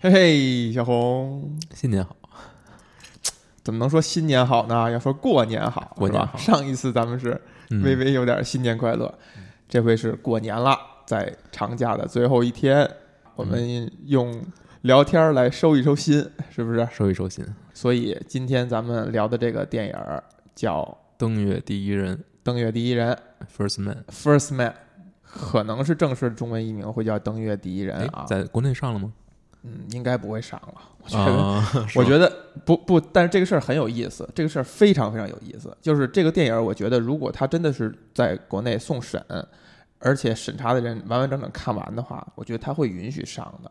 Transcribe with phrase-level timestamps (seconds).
[0.00, 2.14] 嘿嘿，小红，新年好！
[3.64, 4.88] 怎么能说新年好呢？
[4.92, 6.38] 要说过年好，过年好。
[6.38, 7.40] 上一次咱们是
[7.82, 9.12] 微微有点新年快乐，
[9.68, 12.88] 这回是过年了，在长假的最后一天，
[13.34, 14.40] 我们用
[14.82, 16.86] 聊天来收一收心，是不是？
[16.92, 17.44] 收一收心。
[17.74, 19.94] 所以今天咱们聊的这个电影
[20.54, 20.82] 叫
[21.18, 23.18] 《登月第一人》，登月第一人
[23.52, 24.74] ，First Man，First Man，
[25.24, 29.12] 可能是正式中文译名会叫《登月第一人》啊，在国内上了吗？
[29.62, 30.74] 嗯，应该不会上了。
[31.02, 31.62] 我觉得，
[31.96, 32.32] 我觉得
[32.64, 35.76] 不不，但是这个事儿很有意思，这个事儿非常非常有意思。
[35.80, 39.22] 就是这个电影，我觉得如果他真的是在国内送审，
[39.98, 43.70] 而且审查的人完完整整看完的话，我觉得他会允许上的。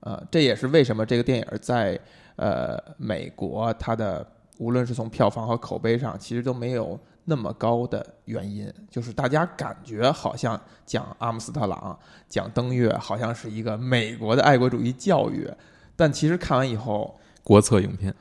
[0.00, 1.98] 呃，这也是为什么这个电影在
[2.36, 4.24] 呃美国，它的
[4.58, 6.98] 无论是从票房和口碑上，其实都没有。
[7.28, 11.98] 那么高的原因，就是大家感觉好像讲阿姆斯特朗、
[12.28, 15.50] 讲登月，好像是一个美国的爱国主义教育，
[15.96, 18.14] 但其实看完以后，国策影片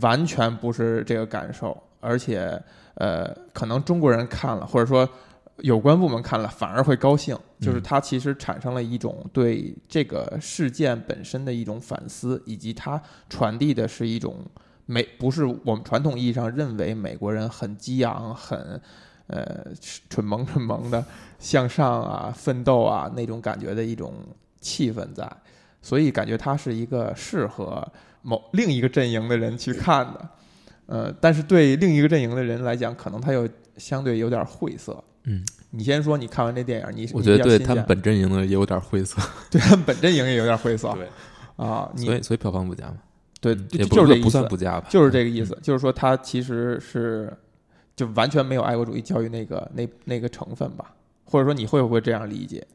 [0.00, 2.62] 完全不是这个感受，而且
[2.94, 5.08] 呃，可能中国人看了，或者说
[5.56, 14.38] 有关部门看了，反而会高兴，就是它其实产生了一种对这个事件本身的一种反思，以及它传递的是一种。
[14.86, 18.80] 美不是我们传统意义上认为美国人很激昂、很
[19.26, 19.66] 呃
[20.10, 21.04] 蠢萌蠢萌的
[21.38, 24.12] 向上啊、奋斗啊那种感觉的一种
[24.60, 25.30] 气氛在，
[25.80, 27.86] 所以感觉它是一个适合
[28.22, 30.28] 某另一个阵营的人去看的。
[30.86, 35.02] 呃，但是对另一个阵营的人来讲，可能他又相对有点晦涩。
[35.22, 39.18] 嗯，你先说，你看完这电影，你我觉得对他们本阵营的也有点晦涩，
[39.50, 40.92] 对他们本阵营也有点晦涩。
[40.96, 41.08] 对
[41.56, 42.96] 啊，所以所以票房不佳嘛。
[43.52, 45.58] 对，就是不算不加吧，就是这个意思。
[45.62, 47.30] 就是说，他其实是
[47.94, 50.94] 就完全没有爱国主义教育那个那那个成分吧？
[51.24, 52.66] 或者说，你会不会这样理解？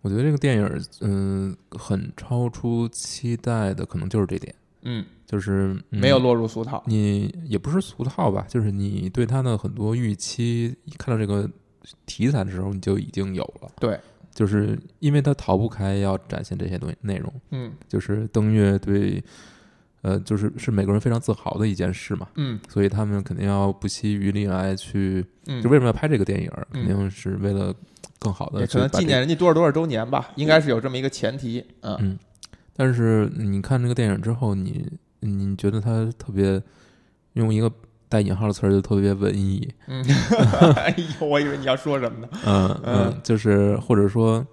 [0.00, 4.52] 我觉得这个电影，嗯，很超出期待的，可能就是这点。
[4.82, 6.82] 嗯，就是没有落入俗套。
[6.86, 8.46] 你也不是俗套吧？
[8.48, 11.48] 就是你对他的很多预期，看到这个
[12.06, 13.70] 题材的时候，你就已经有了。
[13.78, 13.96] 对，
[14.34, 17.32] 就是因为他逃不开要展现这些东西内容。
[17.50, 19.22] 嗯，就是登月对。
[20.02, 25.24] 呃，就是是美国人非常自豪的一件事嘛，嗯，所以他们肯定要不惜余力来去，
[25.62, 26.50] 就为什么要拍这个电影？
[26.72, 27.74] 肯定是为了
[28.18, 32.18] 更好的，可能纪念人家多少多少周年吧，应该是有这么一个前提，嗯。
[32.74, 34.90] 但是你看这个电影之后，你
[35.20, 36.62] 你觉得它特别
[37.34, 37.70] 用一个
[38.08, 39.68] 带引号的词儿，就特别文艺。
[39.86, 40.02] 嗯，
[40.76, 42.28] 哎呦，我以为你要说什么呢？
[42.46, 44.46] 嗯嗯，就是或者说。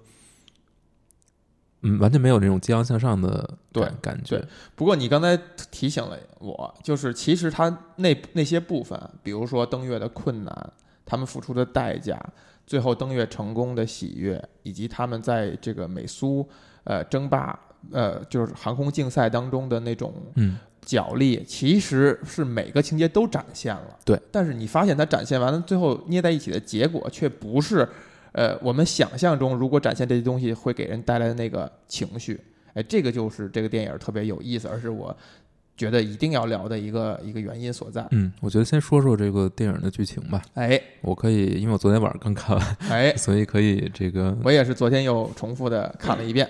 [1.82, 4.44] 嗯，完全没有那种激昂向上的对感觉。
[4.74, 5.38] 不过你刚才
[5.70, 10.72] 提醒了我，就是其实他那那些部分，比如说登月的困难，
[11.06, 12.20] 他们付出的代价，
[12.66, 16.44] 最后登月成功的喜悦，以及他们在这个美苏
[16.82, 17.56] 呃争霸
[17.92, 23.96] 呃就是航空竞赛当中的那种嗯角力，其实是每个情节都展现了。
[24.04, 27.88] 对，但是你发现它展现完了，最后捏在一起的结果却不是。
[28.38, 32.40] 呃，我们想象中如果展现这些东西会给人带来的那个情绪，
[32.72, 35.12] 哎，这个就是这个电影特别有意思，而是我
[35.76, 38.06] 觉得一定要聊的一个一个原因所在。
[38.12, 40.40] 嗯，我觉得先说说这个电影的剧情吧。
[40.54, 44.38] 哎，我可以，因为我昨天晚上刚看完，哎，所以可以这个。
[44.44, 46.48] 我也是昨天又重复的看了一遍。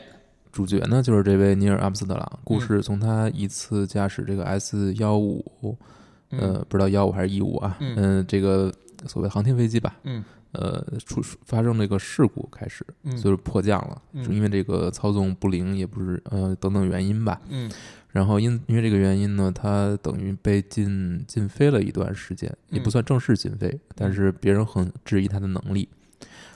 [0.52, 2.38] 主角呢，就是这位尼尔·阿姆斯特朗。
[2.44, 5.42] 故事从他一次驾驶这个 S 幺五，
[6.32, 7.78] 呃，不知道幺五还是一五啊？
[7.80, 8.70] 嗯，这个
[9.06, 9.96] 所谓航天飞机吧。
[10.02, 10.22] 嗯。
[10.52, 12.84] 呃，出发生这个事故开始，
[13.22, 17.40] 就是迫降了，是因为这个操纵不灵，也不是呃等等原因吧。
[17.48, 17.70] 嗯，
[18.10, 25.88] 然后因因为这个原因呢，他等于被禁禁飞了一段时间，也不算正式禁飞，但是别人很质疑他的能力。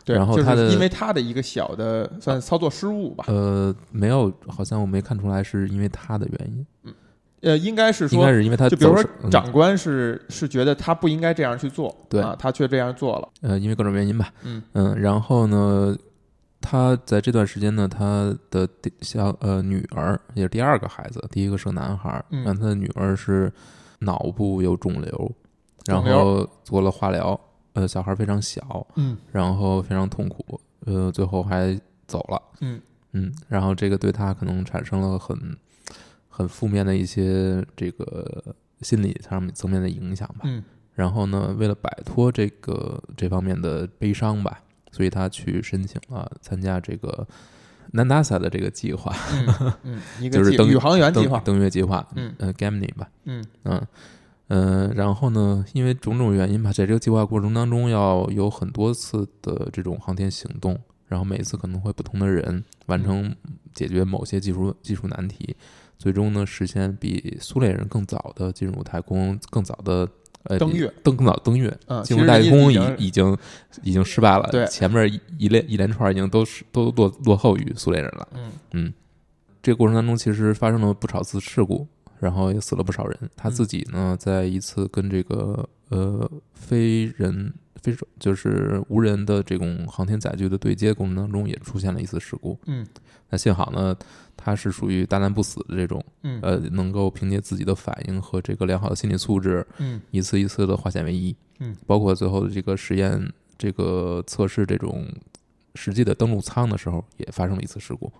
[0.04, 3.24] 对，然后他的因为他的一个小的算操作失误吧。
[3.28, 6.66] 呃，没有，好像我没看出来是因为他的原因。
[6.84, 6.94] 嗯。
[7.42, 13.28] 呃，应该是说，应该是因为他，就比如说长官是是觉得他不应该这样去做，对啊，他却这样做了。
[13.40, 15.96] 呃，因为各种原因吧，嗯嗯，然后呢，
[16.60, 18.68] 他在这段时间呢，他的
[19.00, 23.52] 小呃女儿也是第二个孩子，第一个是个男孩，嗯，他的女儿是
[23.98, 25.32] 脑部有肿瘤，
[25.86, 27.38] 然后做了化疗，
[27.72, 31.76] 呃，小孩非常小，嗯，然后非常痛苦，呃，最后还
[32.06, 32.80] 走了，嗯
[33.12, 35.36] 嗯，然后这个对他可能产生了很。
[36.34, 38.42] 很负面的一些这个
[38.80, 40.40] 心理上面层面的影响吧。
[40.44, 40.64] 嗯，
[40.94, 47.28] 然后呢，为了摆脱这个这方面的悲伤吧，所以他去申请了参加这个
[47.92, 49.14] NASA 的这个计划。
[49.82, 50.00] 嗯，
[50.32, 52.08] 就是登宇航员计划、登月计划。
[52.16, 53.10] 嗯，呃，Gemini 吧。
[53.24, 53.86] 嗯嗯
[54.48, 60.80] 嗯，然后呢，因为种种原因吧，在这个计划过程当中，要有很多次的这种航天行动。
[61.08, 63.36] 然后每一次可能会不同的人完成
[63.74, 65.54] 解决某些技术技术难题，
[65.98, 70.08] 最终呢实现比苏联人更早的进入太空，更早的
[70.44, 73.36] 呃登月，登更早登月，嗯，进入太空已已经
[73.82, 75.08] 已经失败了，对，前面
[75.38, 78.52] 一连一连串已经都是都落落后于苏联人了，嗯。
[78.72, 78.92] 嗯，
[79.62, 81.86] 这个过程当中其实发生了不少次事故。
[82.22, 83.18] 然后也死了不少人。
[83.34, 92.56] 他自己呢，在一次跟这个呃非人非就是无人的这种航天载具的对接过程当中，也出现了一次事故。
[92.66, 92.86] 嗯，
[93.32, 93.96] 那幸好呢，
[94.36, 101.34] 他是属于大难不死的这种，嗯，呃，能够凭借自己的反应和这个良好的心理素质，嗯，一次一次的化险为夷。
[101.58, 105.08] 嗯，包括最后的这个实验、这个测试这种
[105.74, 108.12] 实际的登陆舱的时候，也发生了一次事故。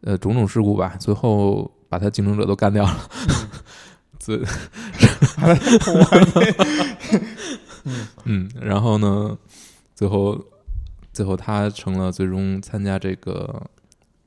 [0.00, 1.70] 呃，种种事故吧，最后。
[1.90, 3.10] 把他竞争者都干掉了，
[4.20, 4.36] 最，
[7.84, 7.96] 嗯
[8.46, 9.38] 嗯，然后呢，
[9.94, 10.38] 最后
[11.14, 13.66] 最后他成了最终参加这个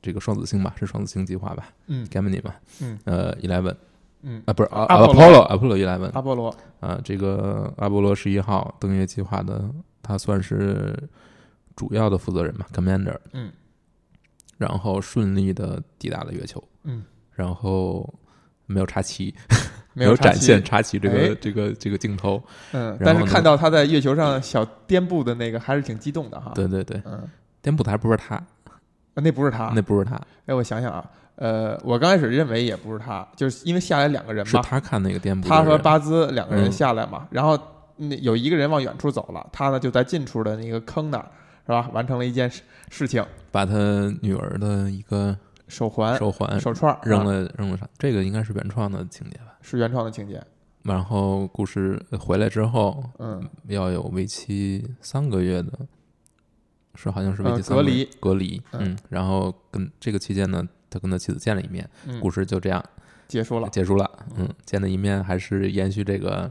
[0.02, 1.68] 这个双子星吧，是双子星计划吧？
[1.86, 2.56] 嗯，Gemini 吧？
[2.82, 3.74] 嗯，呃，Eleven，
[4.22, 9.64] 嗯啊，不是阿阿波罗，阿波罗 Eleven，阿波罗啊，这个阿波罗十一号登月计划的，
[10.02, 10.94] 他算是
[11.76, 13.50] 主要的负责人嘛，Commander，嗯，
[14.58, 17.04] 然后顺利的抵达了月球，嗯。
[17.34, 18.12] 然后
[18.66, 19.34] 没有插旗，
[19.94, 22.40] 没有展现插旗这个这个这个镜头。
[22.72, 26.52] 嗯，但是看到他在月球上小颠簸的那个，还是挺激动的哈。
[26.54, 27.26] 对对对，嗯，
[27.62, 28.40] 颠簸的还不是他，
[29.14, 30.14] 那不是他，那不是他。
[30.46, 31.04] 哎，我想想啊，
[31.36, 37.58] 呃，我刚开始认为也不是他，就是因为下来两个人嘛，是他看那个店铺，他和巴兹两个人下来嘛，然后
[37.96, 41.26] 那有一个人往远处走了，他呢就在近处的那个坑那儿，
[41.66, 41.88] 是吧？
[41.92, 43.74] 完成了一件事事情，把他
[44.20, 45.36] 女儿的一个。
[45.68, 49.56] 手环、手环、手串扔了扔了上，这个应该是原创的情节吧？
[49.62, 50.38] 是原创的情节。
[50.82, 55.72] 然后故事回来之后，嗯，要有为期三个月的，
[56.94, 58.62] 是好像是为期隔离隔离。
[58.72, 61.88] 嗯，然后跟这个期间呢，他跟他妻子见了一面，
[62.20, 62.82] 故事就这样
[63.28, 63.68] 结束了。
[63.70, 64.10] 结束了。
[64.36, 66.50] 嗯，见了一面还是延续这个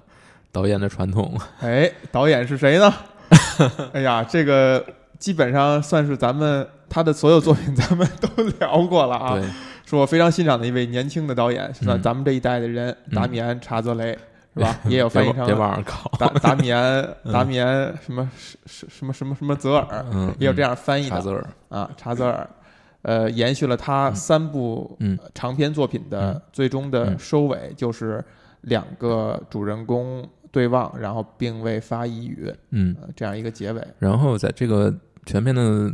[0.52, 1.40] 导演的传统。
[1.62, 2.94] 哎，导演是谁呢？
[3.94, 4.86] 哎呀，这个
[5.18, 6.68] 基本上算是咱们。
[6.94, 9.42] 他的所有作品 咱们都聊过了啊，
[9.86, 14.20] 是我非常欣赏的一位年轻的导演，是咱们这一代的人，达米安·查泽雷，
[14.54, 14.80] 是吧？
[14.86, 20.06] 也有翻译成别往上靠，达达米安，达米安什么什什么什么什么泽尔，
[20.40, 21.16] 也有这样翻译的。
[21.16, 22.50] 查泽尔啊，查泽尔，
[23.02, 24.98] 呃，延续了他三部
[25.34, 28.24] 长篇作品的最终的收尾，就是
[28.62, 33.82] 两个主人公对望，然后并未发一语，嗯，这样一个结尾。
[34.00, 34.94] 然后在这个
[35.26, 35.92] 全篇的。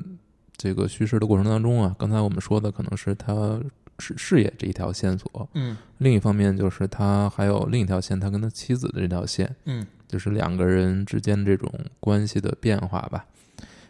[0.60, 3.62] 这个叙事的过程当中啊，刚才我们说的可能是他
[4.00, 13.26] 事事业这一条线索，嗯，另一方面就是他还有另一条线，他跟他妻子的这条线，嗯，就是两个人之间这种关系的变化吧。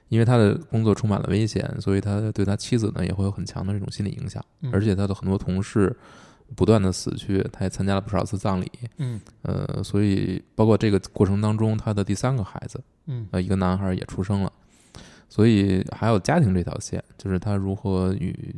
[0.10, 5.94] 因为他的工作充满了危险，所以他对他妻子呢也会有很强的这种心理影响，而且他的很多同事
[6.56, 14.54] 不断的死去，他也参加了不少次葬礼，嗯，呃，所以包括这个过程当中，他的第三个孩子，嗯，呃，一个男孩也出生了。
[15.28, 18.56] 所以还有家庭这条线，就是他如何与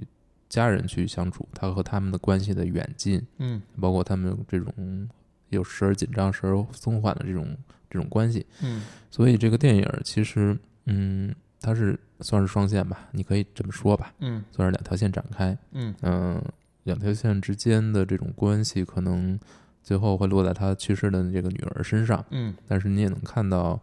[0.50, 5.08] 家人去相处，他和他们的关系的远近，嗯，包括他们这种
[5.50, 7.56] 有时而紧张、时而松缓的这种
[7.90, 8.82] 这种关系，嗯，
[9.12, 15.94] 所以这个电影其实，嗯，它是算是双线吧，你可以这么说吧，嗯，算是两条线展开，嗯。
[16.02, 16.44] 嗯，
[16.84, 19.40] 两条线之间的这种关系可能
[19.84, 23.80] 最后会落在他去世的这个女儿身上，嗯，但是你也能看到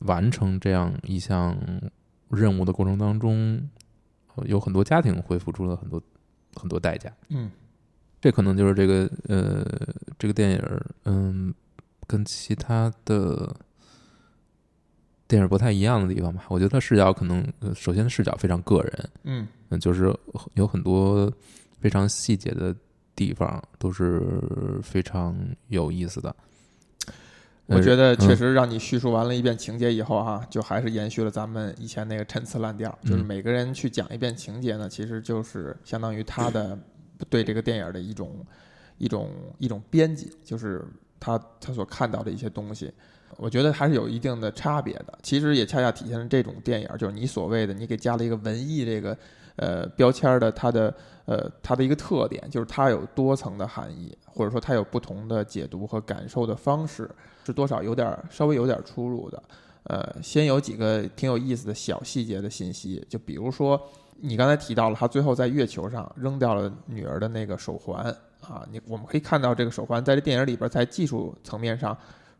[0.00, 1.56] 完成这样一项。
[2.30, 3.70] 任务的过程当中，
[4.46, 6.02] 有很多家庭会付出了很多
[6.54, 7.12] 很多代价。
[7.28, 7.50] 嗯，
[8.20, 9.64] 这可能就是这个呃，
[10.18, 11.54] 这个电影嗯，
[12.06, 13.54] 跟其他的
[15.26, 16.44] 电影不太一样的地方吧。
[16.48, 19.10] 我觉得它视角可能，首先视角非常个人。
[19.24, 19.48] 嗯，
[19.80, 20.14] 就是
[20.54, 21.32] 有很多
[21.80, 22.74] 非常细节的
[23.16, 24.22] 地方都是
[24.82, 25.36] 非常
[25.68, 26.34] 有意思的。
[27.66, 36.78] 我觉得确实让你叙述完了一遍情节以后哈，就还是延续了咱们以前那个陈词滥调，就是每个人去讲一遍情节呢，其实就是相当于他的
[37.30, 38.44] 对这个电影的一种
[38.98, 40.84] 一种一种编辑，就是
[41.18, 42.92] 他他所看到的一些东西，
[43.38, 45.18] 我觉得还是有一定的差别的。
[45.22, 49.16] 其实也恰恰体现了这种电影，就是你所谓的你给加了一个文艺这个
[49.56, 50.94] 呃标签的它的
[51.26, 57.10] 呃它的一个特点，就是它有多层的含义，或者说它有不同的解读和感受的方式。
[57.46, 59.42] 是多少有点稍微有点出入的，
[59.82, 63.78] 呃，先有几个挺有意思的小细节的信息，就比如说
[64.18, 68.02] 你刚才提到了他最后在月球上扔掉了女儿的那个手环
[68.40, 71.94] 啊，你我们可以看到这个手环在这电影里边在技术层面上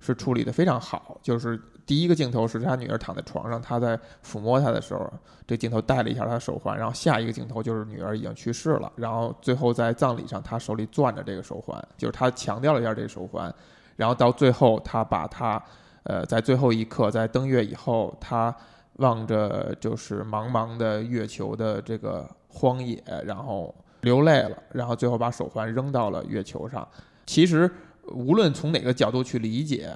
[0.04, 5.10] 是处理的非常好，就是第一个镜头是他女儿躺在床上，他在抚摸她的时候，
[5.46, 13.52] 这镜头戴了一下她的手环，然后下一个镜头就是女儿已经去世了，然后最后在葬礼上他手里攥着这个手环，就是他强调了一下这个手环，
[13.96, 15.62] 然后到最后他把他
[16.02, 18.54] 呃在最后一刻在登月以后，他
[18.96, 26.86] 望着就是茫茫的月球的这个荒野，然后流泪了，然后最后把手环扔到了月球上。
[27.26, 27.70] 其实
[28.08, 29.88] 无论从哪个角度去理解，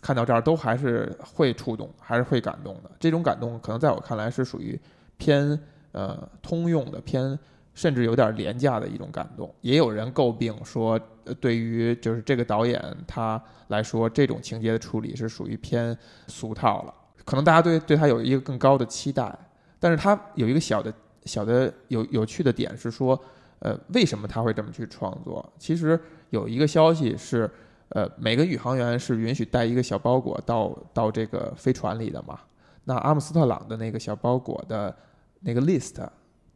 [0.00, 2.90] 看到这儿都还是会触动，还是会感动的。
[2.98, 4.78] 这种感动可能在我看来是属于
[5.16, 5.58] 偏
[5.92, 7.38] 呃通用的，偏
[7.74, 9.54] 甚至有点廉价的一种感动。
[9.60, 10.98] 也有人诟病说，
[11.40, 16.94] 对于就是这个导演他来说，这种情节的处理是属于偏俗套了。
[17.24, 19.32] 可能大家对对他有一个更高的期待，
[19.78, 20.92] 但是他有一个小的
[21.24, 23.18] 小的有有趣的点是说，
[23.60, 25.52] 呃，为什么他会这么去创作？
[25.56, 25.98] 其实
[26.32, 27.48] 有一个消息是，
[27.90, 32.40] 呃，每个宇航员是允许带一个小包裹到到这个飞船里的嘛。
[32.84, 34.96] 那阿姆斯特朗的那个小包裹的
[35.40, 35.94] 那个 list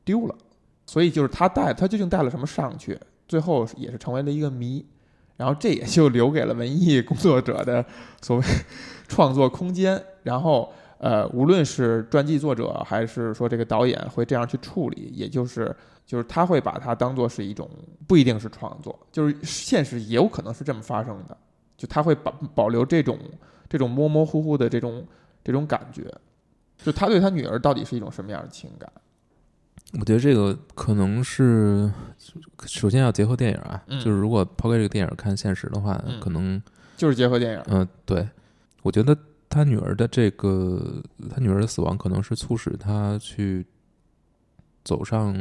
[0.02, 0.34] 丢了，
[0.86, 4.84] 所以就是他带他究竟带了什么上去，最后也是成为了一个谜。
[5.36, 7.84] 然后这也就留给了文艺工作者的
[8.22, 8.42] 所谓
[9.06, 10.02] 创作空间。
[10.22, 17.68] 然后呃，无论是传记作者还是说这个导演会这样去处理，也就是就是他会把它当做是一种
[18.06, 21.36] 不一定是创作，就是现实也有可能是这么发生的，
[21.76, 23.18] 就他会保保留这种
[23.68, 25.04] 这种模模糊糊的这种
[25.42, 26.02] 这种感觉，
[26.78, 28.90] 就他对他女儿到底是一种什么样的情感？
[30.00, 31.90] 我觉得这个可能是
[32.66, 36.60] 首先要结合电影啊，嗯就是如果抛开这个电影看现实的话，嗯可能
[36.96, 38.28] 就是结合电影，嗯、对，
[38.82, 39.16] 我觉得
[39.48, 43.64] 他女儿的这个他女儿的死亡，可能是促使他去
[44.84, 45.34] 走上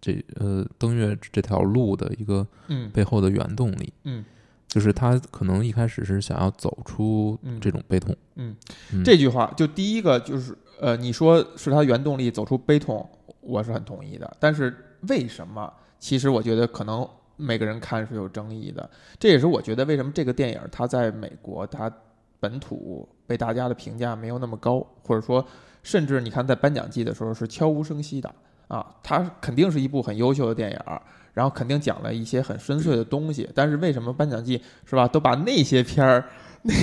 [0.00, 3.92] 这呃登月这条路的一个嗯背后的原动力。
[4.04, 4.24] 嗯，
[4.66, 8.16] 就是他可能一开始是想要走出嗯这种悲痛。
[8.36, 8.56] 嗯
[8.92, 13.08] 嗯这句话就第一个就是呃，你说是他原动力走出悲痛，
[13.40, 14.36] 我是很同意的。
[14.38, 14.74] 但是
[15.08, 15.72] 为什么？
[15.98, 18.88] 其实我觉得可能每个人看是有争议的。
[19.18, 21.92] 这也是我觉得为什么这个电影它在美国它
[22.38, 25.44] 本土被大家的评价没有那么高，或者说
[25.82, 28.32] 甚至你看在颁奖季的时候是悄无声息的
[28.68, 28.86] 啊。
[29.02, 31.02] 它肯定是一部很优秀的电影儿。
[31.34, 36.24] 然后肯定讲了一些很深邃的东西，但是为什么颁奖季是吧，都把那些片儿，
[36.62, 36.74] 那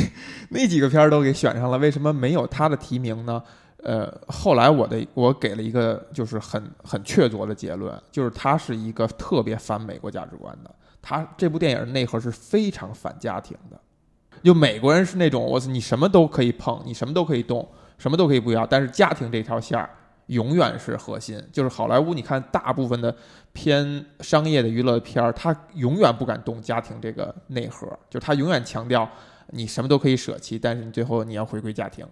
[0.50, 3.44] 那几个片儿都给选上了，为什么没有他的提名呢？
[3.84, 10.74] 呃，后来我的我给了一个就是很很确凿的结论，就是他是一个特别反美国价值观的。
[11.01, 13.77] 他这部电影的内核是非常反家庭的，
[14.42, 19.89] 就美国人是那种我操，你什么都可以碰，你什么都可以动，什么都可以不要，但是家庭这条线儿
[20.27, 21.41] 永远是核心。
[21.51, 23.15] 就是好莱坞，你看大部分的
[23.53, 29.10] 偏商业的娱乐片儿，它永远不敢动家庭这个内核，就是它永远强调
[29.51, 32.05] 你什么都可以舍弃，但是你最后你要回归家庭。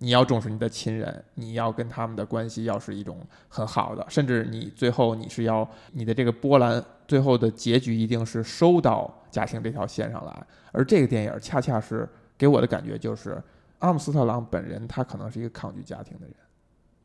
[0.00, 10.46] 你要重视你的亲人，你要跟他们的关系要是一种很好的，甚至你最后你是要你的这个波澜最后的结局一定是收到家庭这条线上来。
[10.70, 13.42] 而这个电影恰恰是给我的感觉就是，
[13.80, 16.36] 阿姆斯特朗本人他可能是一个抗拒家庭的人，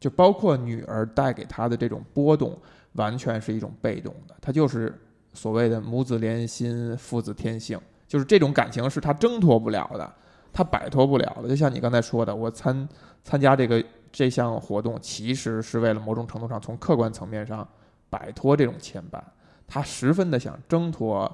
[0.04, 2.60] 就包括女儿带给他的这种波动，
[2.96, 4.94] 完全是一种被动的，他就是
[5.34, 10.14] 所谓的母子连心、父子天性，就是这种感情是他挣脱不了的。
[10.52, 12.86] 他摆脱不了的，就像你刚才说的，我参
[13.24, 13.82] 参加这个
[14.12, 17.66] 这项活动，其实是为了某种程度上从客观层面上
[18.10, 19.22] 摆脱这种牵绊。
[19.66, 21.32] 他十分的想挣脱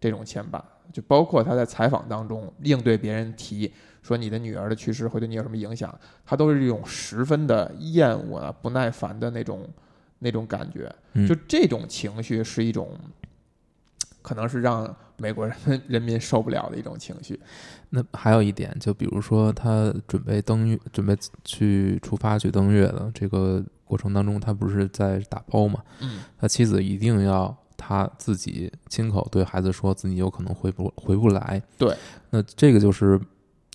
[0.00, 0.62] 这种牵绊，
[0.92, 3.68] 就包括他在采访当中应对别人提
[4.02, 9.68] 说你的女儿的去世会对你有什么影响，他都是一种十分的厌恶啊、不耐烦的那种
[10.18, 10.92] 那种感觉。
[11.14, 12.98] 嗯就这种情绪是一种，
[14.20, 15.56] 可能是让美国人
[15.86, 17.38] 人民受不了的一种情绪。
[17.90, 25.82] 那还有一点，就比如说他准备登月，准备去出发去登月的这个过程当中，他不是在打包嘛？
[26.00, 31.62] 嗯他妻子一定要他自己亲口对孩子说自己有可能回不回不来。
[31.76, 31.94] 对，
[32.30, 33.20] 那这个就是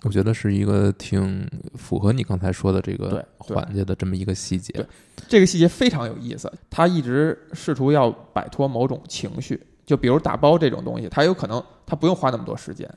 [0.03, 4.85] 我觉得是一个挺符合你刚才说的这个环节的这么一个细节对。
[5.27, 12.87] 这个细节非常有意思，他一直试图要摆脱某种情绪，就比如打包这种东西，他有可能他不用花那么多时间，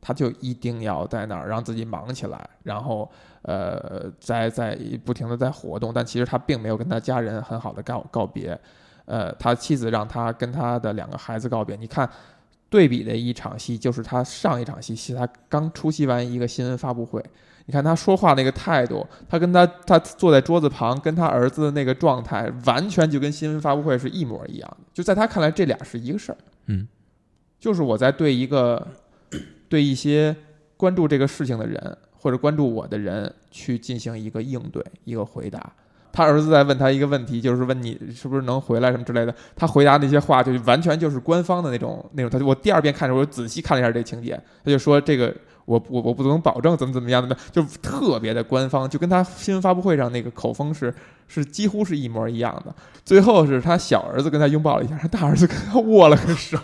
[0.00, 3.08] 他就一定要在那儿让自己忙起来，然后
[3.42, 8.58] 呃，在在不停的在活动，但其实他并没有跟他家人很好的告告别，
[9.04, 12.10] 呃，他妻子让他跟他的两个孩子告别，你看。
[12.72, 17.22] 对比的一场戏就是他上一场戏，是他刚出席完一个新闻发布会，
[17.66, 24.86] 你看他说话那个态度，他跟他他坐在桌子旁跟他儿子的那个状态，完全就跟新闻发布会是一模一样的。
[24.94, 26.38] 就在他看来，这俩是一个事儿。
[26.68, 26.88] 嗯，
[27.60, 28.88] 就是我在对一个
[29.68, 30.34] 对一些
[30.78, 35.74] 关注这个事情的人，或者关注我的人去进行一个应对、一个回答。
[36.12, 39.34] 他儿子在问他一个问题，就是问你是不是能回来什么之类的。
[39.56, 42.30] 他回答那些话就完全就是官方的那种那种。
[42.30, 50.94] 他就我第二遍看的时候，我仔细看了一下这情节，他就说这个我我我不能保证怎么怎么样的，就特别的官方，就跟他新闻发布会上那个口风是
[51.28, 52.74] 是几乎是一模一样的。
[53.04, 56.58] 最后是他小儿子跟他拥抱了一下，他大儿子跟他握了个手，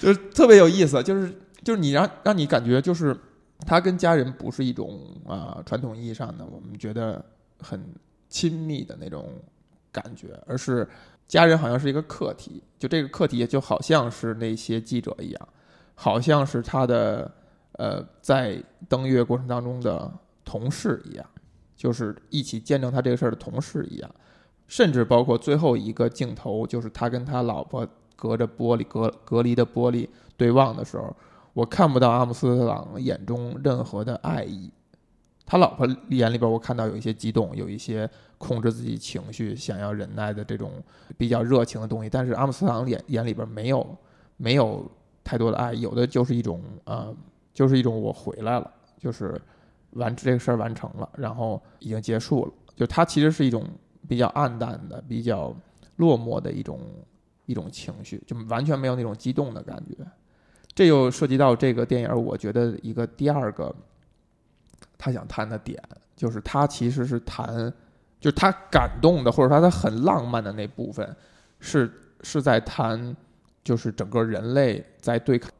[0.00, 1.30] 就是特别有意思，就是
[1.62, 3.14] 就是你让让你感觉就是。
[3.66, 7.24] 他跟家人不是一种啊传统意义上的我们觉得
[7.58, 7.82] 很
[8.28, 9.28] 亲密的那种
[9.92, 10.88] 感觉，而是
[11.28, 15.48] 家人好像是一个课题，就这个课题就好像是那些记者一样，
[15.94, 17.30] 好像是他的
[17.72, 20.10] 呃在登月过程当中的
[20.44, 21.26] 同事一样，
[21.76, 24.10] 就是一起见证他这个事儿的同事一样，
[24.66, 27.86] 甚至包括最后一个镜头，就是他跟他老婆
[28.16, 31.14] 隔着玻璃隔隔离的玻璃对望的时候。
[31.52, 34.70] 我看不到阿姆斯特朗眼中任何的爱意，
[35.44, 40.72] 他老婆眼里边我看到有一些激动，有一些控制自己情绪、想要忍耐的这种
[41.18, 42.08] 比较热情的东西。
[42.08, 43.96] 但是阿姆斯特朗眼眼里边没有
[44.36, 44.88] 没有
[45.24, 47.14] 太多的爱，有的就是一种呃，
[47.52, 49.40] 就是一种我回来了，就是
[49.90, 52.52] 完这个事儿完成了，然后已经结束了。
[52.76, 53.66] 就他其实是一种
[54.08, 55.54] 比较暗淡的、比较
[55.96, 56.80] 落寞的一种
[57.44, 59.96] 一种情绪，就完全没有那种激动的感觉。
[60.72, 63.74] 这又涉及到这个电影，我觉得一个第二个
[64.96, 65.82] 他想谈的点，
[66.16, 67.70] 就是他其实是谈，
[68.20, 71.14] 就是他感动的，或者说他很浪漫的那部分，
[71.58, 71.90] 是
[72.22, 73.14] 是在谈，
[73.64, 75.50] 就是整个人类在对抗。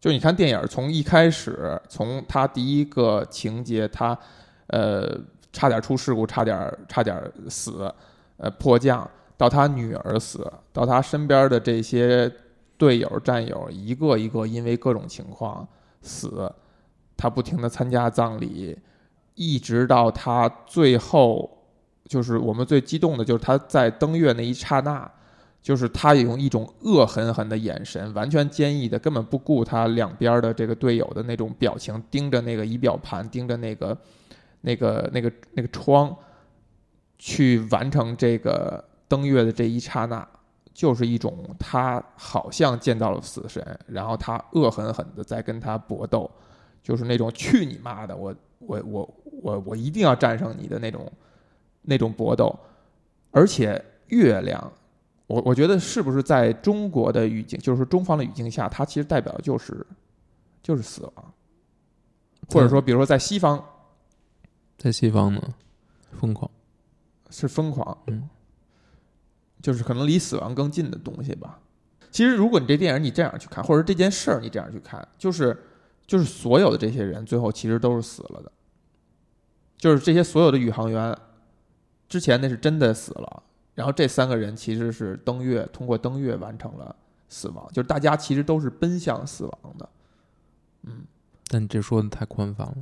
[0.00, 4.18] 就你看电影从一开始，从他第一个情节，他
[4.66, 5.16] 呃
[5.52, 7.90] 差点出事故，差点差点死，
[8.36, 12.30] 呃迫降，到他女儿死，到他身边的这些。
[12.80, 15.68] 队友、战友一个一个因为各种情况
[16.00, 16.50] 死，
[17.14, 18.74] 他不停的参加葬礼，
[19.34, 21.58] 一直到他最后，
[22.06, 25.06] 就是我们最激动的，就是他在登月那一刹那，
[25.60, 33.98] 就是他也用一种恶狠狠的眼神，完全坚毅的，根本不顾他两边的这个队友的那种表情，盯着那个仪表盘，盯着那个
[34.62, 36.16] 那个那个那个窗，
[37.18, 40.26] 去完成这个登月的这一刹那。
[40.72, 46.30] 就是一种他好像见到了死神，然后他恶狠狠的在跟他搏斗，
[46.82, 51.10] 就是那种去你妈的，我我我我我一定要战胜你的那种
[51.82, 52.56] 那种搏斗。
[53.32, 54.72] 而且月亮，
[55.26, 59.86] 我我觉得是不是在中国的语境，就是说中方的语境下，它其实代表的就是
[60.62, 61.34] 就是死亡，
[62.48, 63.62] 或者说比如说在西方，
[64.78, 65.54] 在西方呢，
[66.12, 66.50] 疯狂
[67.28, 68.28] 是疯狂，嗯。
[69.62, 71.58] 就是可能离死亡更近的东西吧。
[72.10, 75.56] 其实，如果你这电影你这样去看，或者这件事儿你这样去看，就是
[76.06, 78.50] 就是所有的这些人最后其实都是死了的。
[79.78, 81.16] 就是这些所有的宇航员，
[82.08, 83.42] 之前那是真的死了，
[83.74, 86.94] 然后这三个人其实是登月，通过登月完成了
[87.28, 87.66] 死亡。
[87.68, 89.88] 就是大家其实都是奔向死亡的。
[90.82, 91.04] 嗯，
[91.46, 92.76] 但你这说的太宽泛了。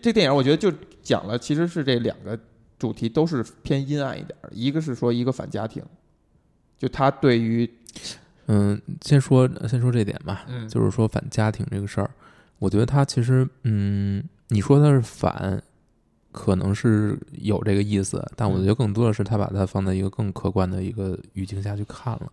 [0.00, 0.72] 这电影我觉得就
[1.02, 2.38] 讲了，其实是这两个
[2.78, 5.84] 主题都是偏阴暗一点，一个是说一个反家庭。
[6.84, 7.66] 就他对于，
[8.46, 12.10] 嗯，先说先说这点吧，嗯，就是说反家庭这个事儿，
[12.58, 15.62] 我觉得他其实，嗯，你说他是反，
[16.30, 22.32] 可能是有这个意思，但我觉得更多的是他把它放在一个更客观的一个语境下去看了。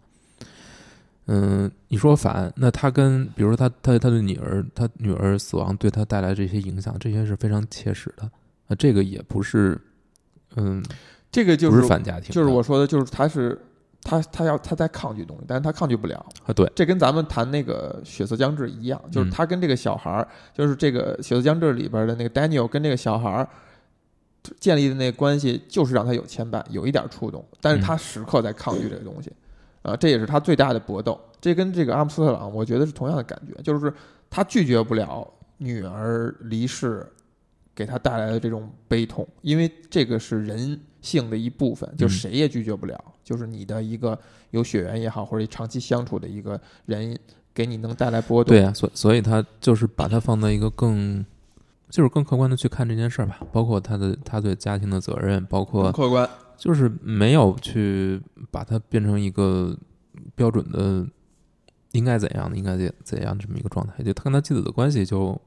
[1.28, 8.30] 嗯，你说反，那他跟比如说他他他的女儿，他女儿死亡对他带来这些影响，这些是非常切实的。
[8.68, 9.80] 那这个也不是，
[10.58, 10.84] 嗯，
[11.32, 13.58] 这个就是反家庭，就是我说的，就是他是。
[14.04, 16.54] 他他要他在抗拒东西，但是他抗拒不了啊。
[16.54, 23.48] 对，这跟咱们谈那个《血色将至》一样，就是他跟这个小孩儿，就是这个《血色将至》里边的那个 Daniel 跟这个小孩儿
[24.60, 29.32] 建立的那个关系，就是让他有牵绊，有一点触动，但是他时刻在抗拒这个东西，
[29.84, 31.20] 啊，这也是他最大的搏斗。
[31.40, 33.94] 这跟这个阿姆斯特朗，我觉得是同样的感觉，就是
[34.30, 37.06] 他拒绝不了女儿离世
[37.74, 43.02] 给他带来的这种悲痛，因为这个是人性的一部分，就谁也拒绝不了。
[43.24, 44.18] 就是你的一个
[44.50, 47.18] 有血缘也好，或者长期相处的一个人，
[47.54, 48.54] 给你能带来波动。
[48.54, 51.26] 对啊，所所以他就是把它放在一个更，
[51.90, 53.40] 就是更客观的去看这件事儿吧。
[53.54, 59.78] 包括他的他对家庭的责任，包括客观，就是没有去把它变成一个
[60.36, 61.08] 标准的
[61.94, 64.04] 应该怎样的，应该怎怎样这么一个状态。
[64.04, 65.40] 就他跟他妻子的关系就。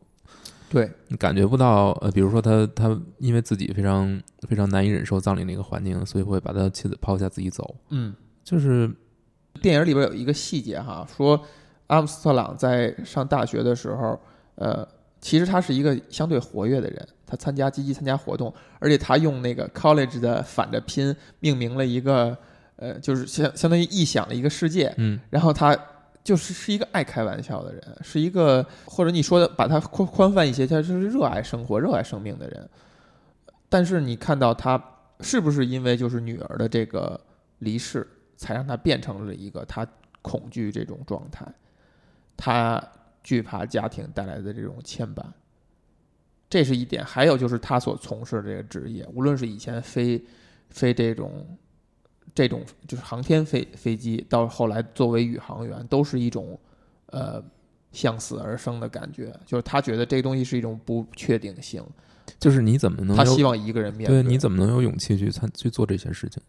[0.75, 7.77] 对，你感觉不到呃，比如说他他因为自己非常非常难以忍受葬礼那个环境，所以会把他妻子抛下自己走。
[7.91, 8.93] 嗯，就是
[9.63, 11.41] 电影里边有一个细节哈，说
[11.87, 14.19] 阿姆斯特朗在上大学的时候，
[14.57, 14.85] 呃，
[15.21, 22.37] 其实他是一个相对活跃的人，他参加积极参加活动，而且他用那个 college 的反着拼命名了一个，
[22.75, 25.21] 呃，就是相相当于臆想了一个世界，嗯。
[25.31, 25.79] 然后他
[26.25, 32.69] 就是是一个爱开玩笑的人，是一个或者你说的把他宽宽泛一些，他是热爱生活、热爱生命的人。
[33.69, 34.83] 但是你看到他
[35.21, 37.21] 是不是因为就是女儿的这个
[37.59, 39.87] 离世，才让他变成了一个他
[40.23, 41.47] 恐惧这种状态，
[42.37, 42.83] 他
[43.23, 45.23] 惧怕家庭带来的这种牵绊，
[46.49, 47.05] 这是一点。
[47.05, 50.25] 还有就是他所从事这个职业，无论是以前非
[50.71, 51.47] 非这种
[52.33, 56.57] 这种就是航天飞飞机，到后来作为宇航员，都是一种
[57.07, 57.43] 呃
[57.91, 59.35] 向死而生的感觉。
[59.45, 61.85] 就是他觉得这个东西是一种不确定性，
[62.39, 66.43] 就是你怎么能他希望一个人面对，你怎么能有勇气去参去做这些事情？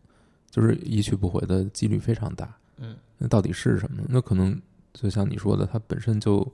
[0.50, 2.56] 就是一去不回的几率非常大。
[2.78, 4.08] 嗯，那到底是什么呢？
[4.10, 4.60] 那可能
[4.94, 6.50] 就像你说的，他本身就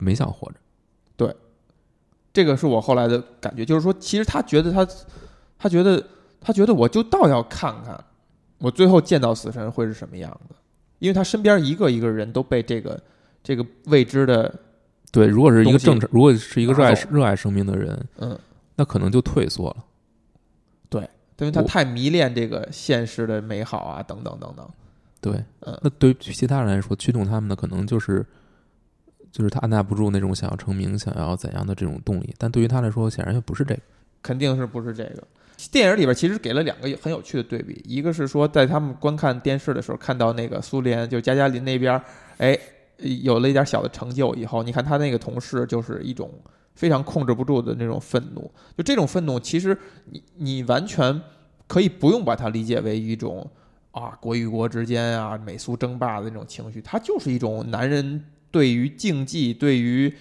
[0.00, 0.56] 没想活着。
[1.16, 1.36] 对
[2.32, 4.86] 这个是我后来的感觉，就是说，其实他觉得他，
[5.58, 6.02] 他觉得
[6.40, 8.02] 他觉得我就倒要看看，
[8.60, 10.54] 我最后见到死神会是什么样子，
[11.00, 13.00] 因为他身边一个一个人都被这个
[13.42, 14.54] 这个未知的，
[15.10, 18.38] 对，如果是一个正常，如果是一个热爱热爱生命的人，嗯，
[18.76, 19.84] 那可能就退缩了。
[20.88, 21.02] 对
[21.38, 24.68] 因为他太迷恋这个现实的美好啊，等等等等，
[25.22, 28.24] 对，嗯那对于其他人来说，驱动他们的可能就是
[29.32, 33.80] 就是他按捺不住那种想要成名、想要怎样的这种动力，但对于他来说，显然又不是这个。
[34.22, 35.26] 肯定是不是这个。
[35.68, 42.00] 电影里边其实给了两个很有趣的对比，一个是说在他们观看电视的时候看到那个苏联，就加加林那边，
[42.38, 42.58] 哎，
[42.98, 46.30] 有了一点小的成就以后，你看他那个同事就是一种
[46.74, 51.20] 非常控制不住的那种愤怒，就这种愤怒，其实你你完全
[51.66, 53.48] 可以不用把它理解为一种
[53.90, 60.12] 啊国与国之间啊美苏争霸的那种情绪，它就是一种男人对于竞技、对于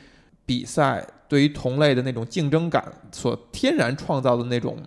[0.45, 4.77] 比赛、对于同类的那种竞争感所天然创造的那种，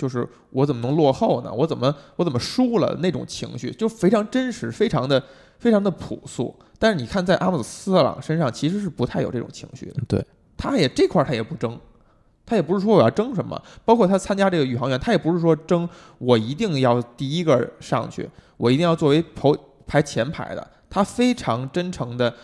[0.00, 1.52] 就是我怎么能落后呢？
[1.52, 5.22] 我怎么我怎么输了那种情绪，就非常真实，非常的
[5.58, 6.58] 非常的朴素。
[6.78, 9.96] 但是你看，在阿姆斯特朗身上其实是不太有这种情绪的。
[10.08, 10.24] 对，
[10.56, 11.78] 他也这块儿他也不争，
[12.46, 13.60] 他也不是说我要争什么。
[13.84, 15.86] 包括他参加这个宇航员，他也不是说争
[16.16, 19.54] 我一定要第一个上去，我一定要作为头
[19.86, 20.66] 排前排的。
[20.88, 22.36] 他非常真诚的，他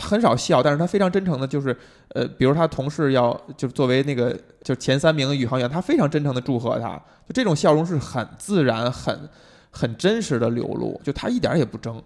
[0.00, 1.76] 很少笑，但是他非常真诚的，就是
[2.08, 9.28] 呃，比如他同事要就是作为那个就前三名的宇航员，他非常真诚的祝贺他，就这种笑容是很自然、很
[9.70, 12.02] 很真实的流露，就他一点儿也不争，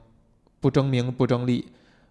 [0.61, 1.67] 不争名不争利，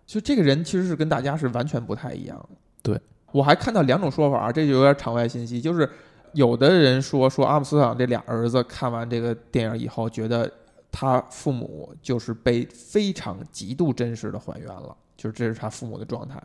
[0.05, 2.57] 就这个人其实是跟大家是完全不太一样的。
[2.81, 2.99] 对
[3.31, 5.89] 我还看到两种说法啊，这就有点场外信息，就是
[6.33, 10.49] 有的人说说阿姆斯特朗这俩儿子看完这个电影以后，觉得
[10.91, 16.39] 他父母就是被非常极度真实的还原了，就是这是他父母的状态。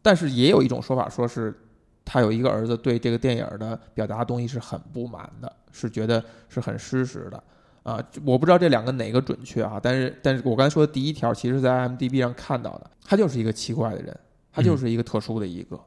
[0.00, 1.54] 但是也有一种说法，说是
[2.02, 7.42] 他有一个儿子对这个电影的表达的东西是很不满的，是觉得是很失实的
[7.82, 8.02] 啊。
[8.24, 14.18] 我不知道这两个哪个准确啊，但是但是我刚才说的第一条，其实在 IMDB 上看到的，他就是一个奇怪的人，
[14.50, 15.78] 他就是一个特殊的一个，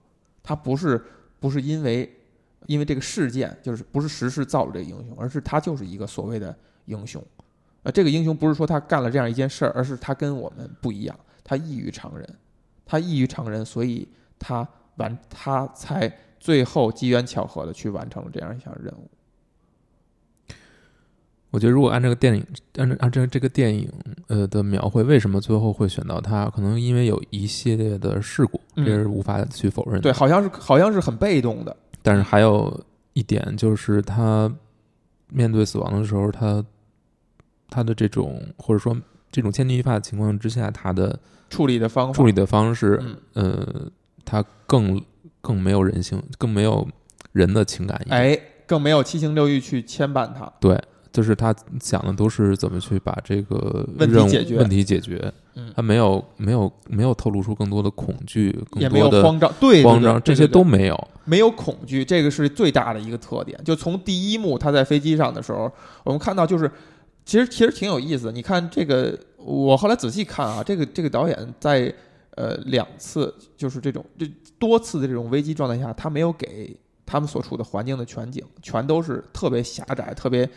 [0.44, 1.02] 他不是
[1.40, 2.14] 不是因为
[2.68, 7.24] 因为这个事件，就是不是时势造了这个英雄，而是他就是一个所谓的英雄。
[7.84, 11.18] 呃，这个英雄不是说他干了这样一件事儿，而是他跟我们不一样，
[11.50, 12.36] 他异于常人，
[12.86, 14.08] 他异于常人，所以
[14.38, 19.10] 他完他才最后机缘巧合的去完成了这样一项任务。
[21.50, 22.46] 我觉得如果按这个电影，
[22.78, 23.92] 按照按照这个电影
[24.28, 26.48] 呃的描绘，为什么最后会选到他？
[26.52, 30.02] 可能因为有一系列的事故，嗯这是无法去否认的。
[30.02, 32.80] 对，好像是好像是很被动的，但是还有
[33.14, 34.56] 一点就是他
[35.30, 36.64] 面对死亡的时候，他
[37.72, 38.96] 他的这种或者说
[39.32, 43.92] 这种千钧一发的情况之下，他的处理的方法，处理的方式，嗯，呃，
[44.26, 45.02] 他更
[45.42, 46.88] 更没有人性，更没有
[47.32, 50.52] 人的情感。，哎，更没有七情六欲去牵绊他。
[50.60, 50.80] 对，
[51.12, 55.32] 就是他想的都是怎么去把这个问题解决问题解决。
[55.56, 61.08] 嗯他没有没有没有透露出更多的恐惧，更也没有多的慌张，对对慌张，这些都没有。
[61.26, 63.60] 没有恐惧，这个是最大的一个特点。
[63.66, 65.70] 就从第一幕他在飞机上的时候，
[66.06, 66.72] 我们看到就是，
[67.30, 68.26] 其实其实挺有意思。
[68.26, 68.32] 的。
[68.32, 71.94] 你看这个，我后来仔细看啊，这个这个导演在
[72.32, 74.26] 呃两次就是这种就
[74.58, 80.50] 多次的这种危机状态下，他没有给他们所处的环境的全景，全都是特别狭窄、特别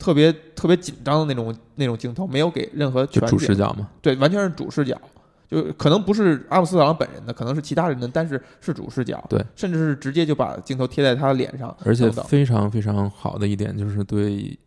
[0.00, 3.38] 特别特别紧张的那种那种镜头，没有给任何全景。
[3.38, 5.00] 视角嘛，对，完全是主视角，
[5.48, 14.58] 就可能不是阿姆斯特朗本人的，可能是其他人的，但是是主视角，对，甚至是直接就把镜头贴在他的脸上，而且非常非常好的一点就是对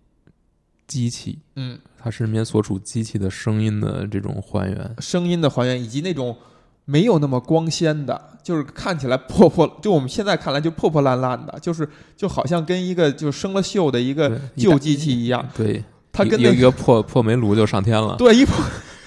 [0.89, 4.95] 机器，嗯，他身边所处机器的声音的这种还原。
[4.97, 6.35] 声音的还原以及那种
[6.85, 15.47] 没有那么光鲜的，就是看起来破破，就我们现在看来就破破烂烂的，就是就好像跟一个就生了锈的一个旧机器一样。
[15.55, 18.15] 对，他跟那一个一个破破煤炉就上天了。
[18.17, 18.55] 对一破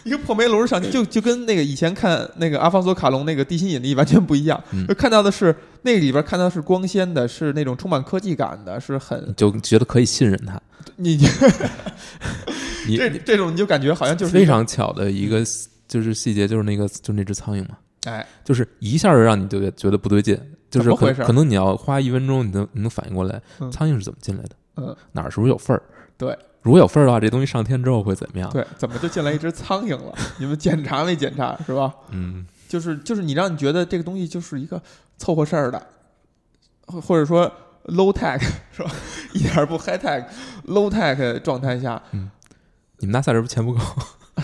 [0.05, 4.63] 一个破煤炉上，就就跟那个以前看那个阿方索卡隆那个地心引力完全不一样。
[4.73, 10.61] 嗯就看到的是那个里边看到是光鲜的，是那种充满科技感的，是很就觉得可以信任他，
[10.97, 11.17] 你
[12.89, 15.45] 你这这种你就感觉好像就是非常巧的一个
[15.87, 20.39] 就是细节，就是那个就那只苍蝇嘛，哎就是一下就让你觉得觉得不对劲，
[20.71, 25.83] 就是可可能你要花一分钟，你能你能反应过来，嗯苍蝇是怎么进来的，嗯哪儿是不是有缝儿？
[26.19, 28.49] 对，如果有缝儿的话，这东西上天之后会怎么样？
[28.51, 30.15] 对，怎么就进来一只苍蝇了？
[30.39, 31.93] 你们检查没检查是吧？
[32.11, 34.81] 嗯，就是就是你让你觉得这个东西就是一个
[35.19, 35.87] 凑合事儿的，
[36.87, 37.51] 或或者说
[37.87, 38.91] low tech 是吧？
[39.35, 40.25] 一点儿不 high tech
[40.67, 42.01] low tech 状态下，
[42.99, 43.81] 你们 NASA 是不是钱不够？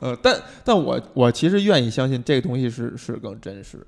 [0.00, 3.86] 呃，但但我我其实愿意相信这个东西是是更真实的，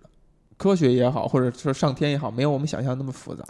[0.56, 3.44] 科学也好，或者说上天也好，没有我们想象那么复杂。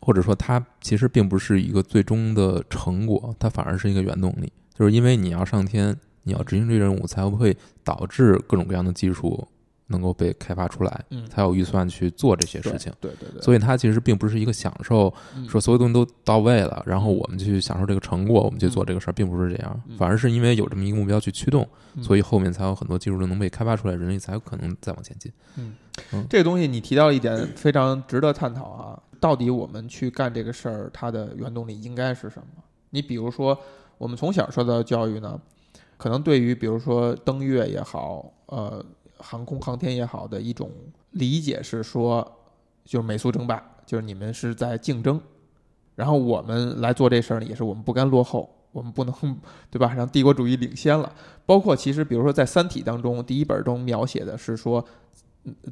[0.00, 9.46] 或者说它其实并不是一个最终的成果，它反而是一个原动力，就是因为你要上天，你要执行这个任务，才会导致各种各样的技术
[9.88, 12.92] 能够被开发出来，嗯才有预算去做这些事情。
[13.00, 15.48] 对对对，所以它其实并不是一个享受，嗯。
[15.48, 19.98] 说所有东西都到位了，然后我们去享受这个成果，我们去做这个事儿，并不是这样，嗯。
[19.98, 22.02] 反而是因为有这么一个目标去驱动，嗯。
[22.02, 25.32] 所以后面才有很多技术能被开发出来，人类才有可能再往前进。
[26.28, 32.62] 这个东西你提到一点非常值得探讨啊，到底我们去干这个事儿，它的原动力应该是什么？
[32.90, 33.56] 你比如说，
[33.98, 35.40] 我们从小受到教育呢，
[35.96, 38.84] 可能对于比如说登月也好，呃，
[39.18, 40.70] 航空航天也好的一种
[41.10, 42.26] 理解是说，
[42.84, 45.20] 就是美苏争霸，就是你们是在竞争，
[45.94, 49.14] 然后我们来做这事儿呢，也是我们不甘落后，我们不能
[49.70, 51.14] 对吧，让帝国主义领先了。
[51.46, 54.84] 包括其实比如说在《三体》当中，第一本中描写的是说。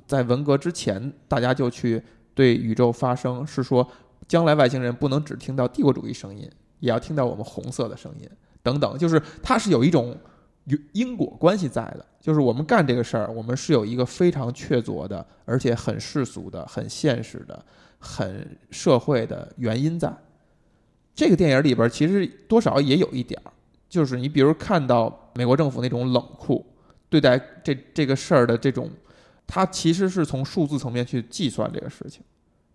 [0.06, 2.02] 在文革之前，大家就去
[2.34, 3.86] 对宇宙发声，是说
[4.26, 6.50] 将来外星人不能只听到帝国主义声音，
[6.80, 8.28] 也要听到我们红色的声音，
[8.62, 10.16] 等等，就是它是有一种
[10.64, 17.64] 因因果关系在的，就是我们干这个事儿，我们是有一个非常确凿的，而且很世俗的、很现实的、
[17.98, 20.10] 很社会的原因在。
[21.14, 23.52] 这个电影里边其实多少也有一点儿，
[23.88, 26.64] 就是你比如看到美国政府那种冷酷
[27.10, 28.90] 对待这这个事儿的这种。
[29.48, 32.22] 他其实是从数字层面去计算这个事情，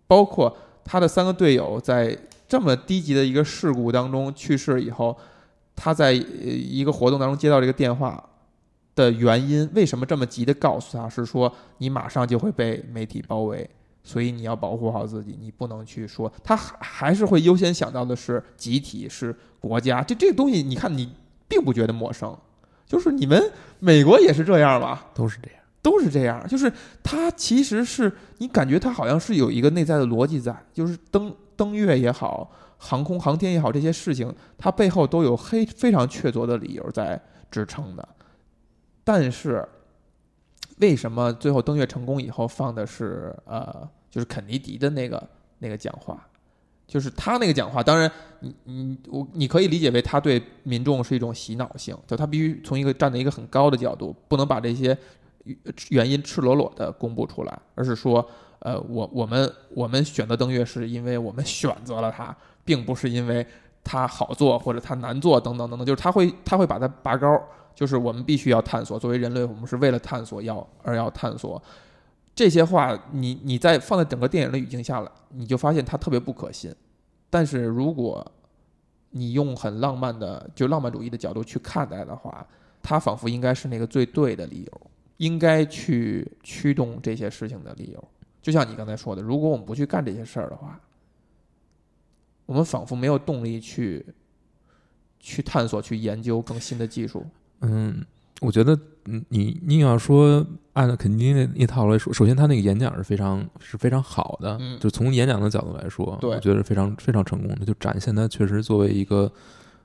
[0.06, 5.16] 包括他的三个队友在这么低级的一个事故当中去世以后，
[5.76, 8.22] 他在一个活动当中接到这个电话
[8.94, 13.68] 的原因，为什么这么急的告诉他是说你马上就会被媒体包围，
[14.02, 16.30] 所以你要保护好自己，你不能去说。
[16.42, 21.10] 他还还是会优先想到的是集体是国家，这这个东西你看你
[21.48, 22.36] 并不觉得陌生，
[22.86, 25.06] 就是你们美国也是这样吧？
[25.14, 25.63] 都是这样。
[25.84, 37.20] 都是这样，就是它其实是你感觉它好像是有一个内在的逻辑在，就是登登月也好，航空航天也好，这些事情它背后都有黑非常确凿的理由在
[37.50, 38.08] 支撑的。
[39.04, 39.62] 但是
[40.78, 45.22] 为什么最后登月成功以后放的是呃，就是肯尼迪的那个
[45.58, 46.26] 那个讲话？
[46.86, 54.96] 就是他那个讲话，当然你你我你可以理解为他对民众是一种洗脑性，就他必须从一个站在一个很高的角度，不能把这些。
[55.90, 58.26] 原因赤裸裸的公布出来，而是说，
[58.60, 63.46] 呃，我我们我们选择登月是因为我们选择了它，并不是因为
[63.82, 67.38] 它好做或者它难做等等等等，就是他会他会把它拔高，
[67.74, 71.62] 就是我们必须要探索，作为人类，我们是为了探索要而要探索。
[72.34, 76.74] 这些话，你你在放在整个电影的语境下来，你就发现它特别不可信。
[77.28, 78.26] 但是如果
[79.10, 82.44] 你用很浪漫的就浪漫主义的角度去看待的话，
[82.82, 84.80] 它仿佛应该是那个最对的理由。
[85.18, 88.04] 应该去驱动这些事情的理由，
[88.42, 90.80] 就像你刚才说的，如果我们不去干这些事儿的话，
[92.46, 94.04] 我们仿佛没有动力去
[95.20, 97.24] 去探索、去研究更新的技术。
[97.60, 98.04] 嗯，
[98.40, 109.32] 我觉得，嗯，你你要说按肯尼迪那一套来说，首先他那个演讲是非常是非常好的，嗯就从演讲的角度来说，我觉得是非常非常成功的，就展现他确实作为一个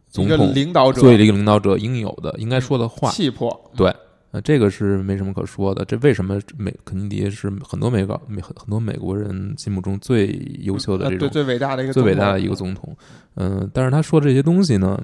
[0.10, 3.96] 总统，领导者，作为一个领导者应有的应该说的话，气魄，对。
[4.32, 5.84] 呃，这个是没什么可说的。
[5.86, 10.28] 这为什么美肯尼迪是很多美国美很很多美国人心目中最
[10.60, 12.96] 优秀的这种最伟大的一个最伟大的一个总统。
[13.36, 15.04] 嗯、但是他说这些东西呢，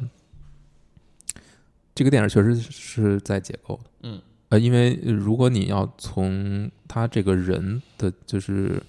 [1.95, 3.89] 这个电影确实是在解构的。
[4.03, 8.79] 嗯，呃，因为如果你要从他这个人的，就是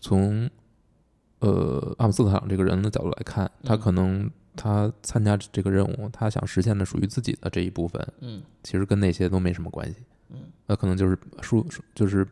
[0.00, 0.48] 从
[1.40, 9.96] 呃阿姆斯特朗这个人的角度来看，他嗯可能他参加这个任务，他想实现的属于自己的这一部分，嗯其实跟那些都没什么关系。
[10.30, 11.64] 嗯，那可能就是说，
[11.94, 12.26] 就是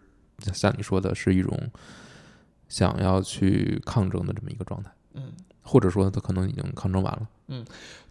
[0.52, 1.56] 像你说的，是一种
[2.68, 5.32] 想要去抗争的这么一个状态，嗯。
[5.66, 7.26] 或者说他可能已经抗争完了。
[7.48, 7.64] 嗯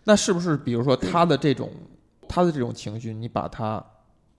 [0.05, 1.71] 那是不是比如说他的这种
[2.27, 3.85] 他的这种情绪，你把它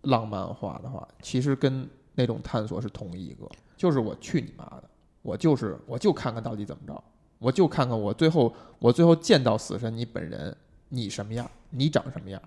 [0.03, 4.91] 浪漫化的话，其实跟那种探索是同一个，就是我去你妈的，
[5.23, 7.05] 我就是我就看看到底怎么着，
[7.39, 10.57] 我就看看我最后我最后见到死神你本人，
[10.89, 12.41] 你什么样，你长什么样，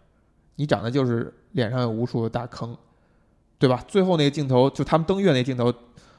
[0.56, 2.76] 你长得就是脸上有无数的大坑，
[3.60, 3.84] 对吧？
[3.88, 5.74] 最后那个镜头就他们登月那镜头，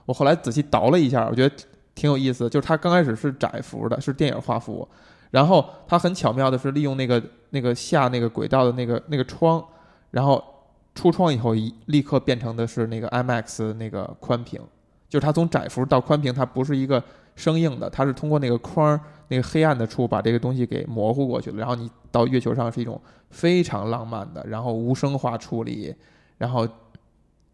[0.06, 1.54] 我后来仔细倒了一下，我觉得
[1.94, 4.86] 挺有意思，就是他刚开始是窄幅的，是电影画幅，
[5.30, 9.64] 然后他很巧妙的是利用那个那个下那个轨道的那个那个窗，
[10.12, 10.42] 然后
[10.94, 14.60] 出窗以后一立刻变成的是那个 IMAX 那个宽屏，
[15.08, 17.02] 就是它从窄幅到宽屏，它不是一个
[17.34, 25.94] 生硬的，它是通过那个框儿那个黑暗的处把这个东西给模糊过去了，然后你到月球上是一种非常浪漫的，然后无声化处理，
[26.36, 26.68] 然后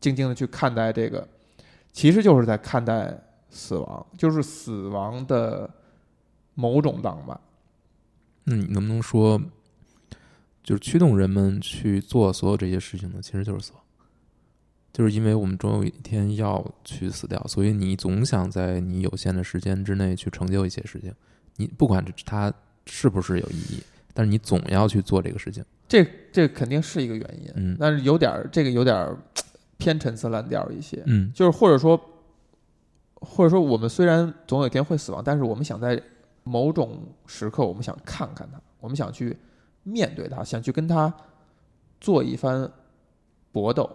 [0.01, 1.27] 静静的去看待这个，
[1.93, 3.17] 其实就是在看待
[3.51, 5.69] 死亡，就是死亡的
[6.55, 7.39] 某种浪漫。
[8.45, 9.41] 那你能不能说，
[10.63, 13.83] 就是驱动人们去做所有这些事情的，其实就是死亡，
[14.95, 21.13] 就是因为我们总有一天要去死掉，所以你总想在你有限的时间之内去成就一些事情，
[21.57, 22.53] 你不管它
[22.87, 25.65] 是不是有意义，但是你总要去做这个事情。
[25.89, 29.19] 这这肯定是一个原因，嗯但是有点儿这个有点儿
[29.79, 32.01] 偏陈词滥调一些，嗯就是或者说，
[33.17, 36.01] 或者说我们虽然总有一天会死亡，但是我们想在
[36.45, 39.37] 某种时刻，我们想看看它，我们想去
[39.83, 41.13] 面对它，想去跟它
[42.01, 42.71] 做一番
[43.51, 43.91] 搏斗。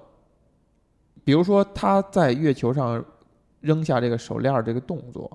[1.24, 3.04] 比如说他在月球上
[3.62, 5.30] 扔下这个手链儿这个动作，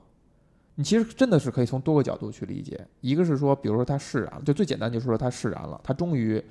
[0.75, 2.87] 你其实真的是可以从多个角度去理解。
[3.01, 6.43] 一个是说，比如说他释然，就最简单就是说他释然了，他终于，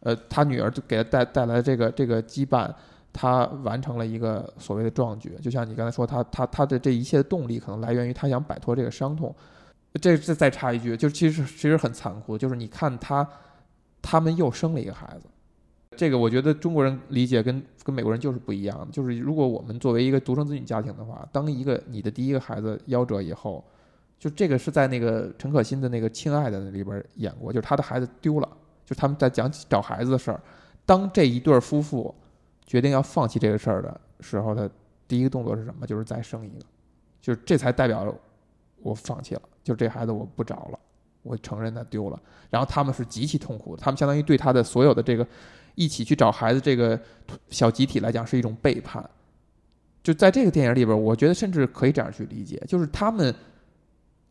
[0.00, 2.72] 呃，他女儿就给他带带来这个这个羁绊，
[3.12, 5.36] 他完成了一个所谓的壮举。
[5.42, 9.34] 就像你刚才说，他他他的这一切的动力可能来源于他想摆脱这个伤痛。
[10.00, 13.28] 这这再插一句，就其实其实很残酷，就是你看他
[14.00, 15.26] 他们又生了一个孩子。
[15.96, 23.64] 这个我觉得中国人理解跟跟美国人就是不一样，就是如果我们作为一个独生子女家庭的话，当一个你的第一个孩子夭折以后，
[24.18, 28.48] 就这个是在那个陈可辛的那个《亲爱的》里边演过，就是他的孩子丢了，
[28.84, 30.40] 就是他们在讲找孩子的事儿。
[30.86, 32.14] 当这一对夫妇
[32.66, 34.68] 决定要放弃这个事儿的时候，他
[35.06, 35.86] 第一个动作是什么？
[35.86, 36.64] 就是再生一个，
[37.20, 38.14] 就是这才代表
[38.80, 40.78] 我放弃了，就这孩子我不找了，
[41.22, 42.20] 我承认他丢了。
[42.50, 45.26] 然后他们是极其痛苦，他们相当于对他的所有的这个
[45.74, 47.00] 一起去找孩子这个
[47.48, 49.08] 小集体来讲是一种背叛。
[50.02, 53.34] 就在这个电影里边，我觉得甚至可以这样去理解，就是他们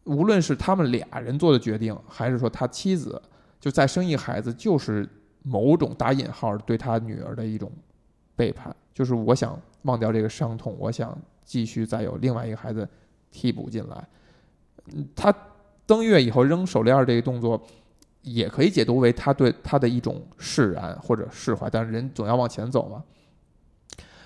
[0.04, 3.20] 无论是他们俩人做的决定，还是说他妻子
[3.60, 5.08] 就再生一孩子，就是
[5.44, 7.72] 某种打引号对他女儿的一种
[8.36, 12.88] 背叛，就是我想忘掉这个伤痛，我想继续再有另外一个孩子
[13.32, 14.08] 替补进来。
[14.94, 15.34] 嗯，他
[15.92, 17.62] 登月以后扔手链这个动作，
[18.22, 23.04] 也可以解读为他对他的一种释然或者释怀，但是人总要往前走嘛。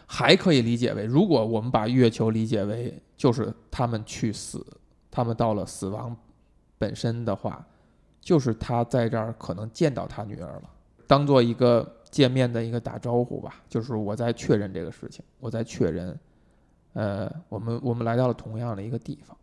[0.06, 4.64] 还可以理解为，如果我们把月球理解为就是他们去死，
[5.10, 6.16] 他们到了死亡
[6.78, 7.66] 本身的话，
[8.22, 10.70] 就是他在这儿可能见到他女儿了，
[11.08, 16.20] 当做一个见面的一个打招呼吧，就是我在确认这个事情，我在确认，
[16.94, 19.36] 呃，我们我们来到了同样的一个地方，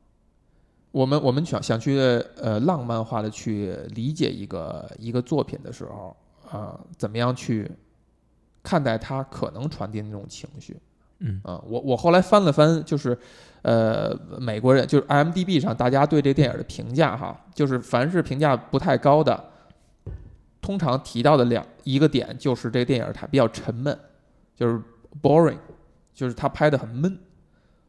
[0.93, 1.99] 我们我们想想去
[2.37, 6.17] 呃浪漫化的去理解一个一个作品的时候，
[6.49, 7.71] 啊、怎么样去
[8.63, 10.79] 看待它可能传递的那种情绪？
[11.25, 13.17] 嗯啊，我我后来翻了翻，就是，
[13.63, 19.45] 呃，美国人就是 IMDB 上大家对这电影的评价哈，就是凡是评价不太高的，
[20.61, 23.97] 通常提到的两一个点就是这个电影它比较沉闷，
[24.57, 24.83] 就是
[25.23, 25.59] boring，
[26.13, 27.17] 就是它拍的很闷，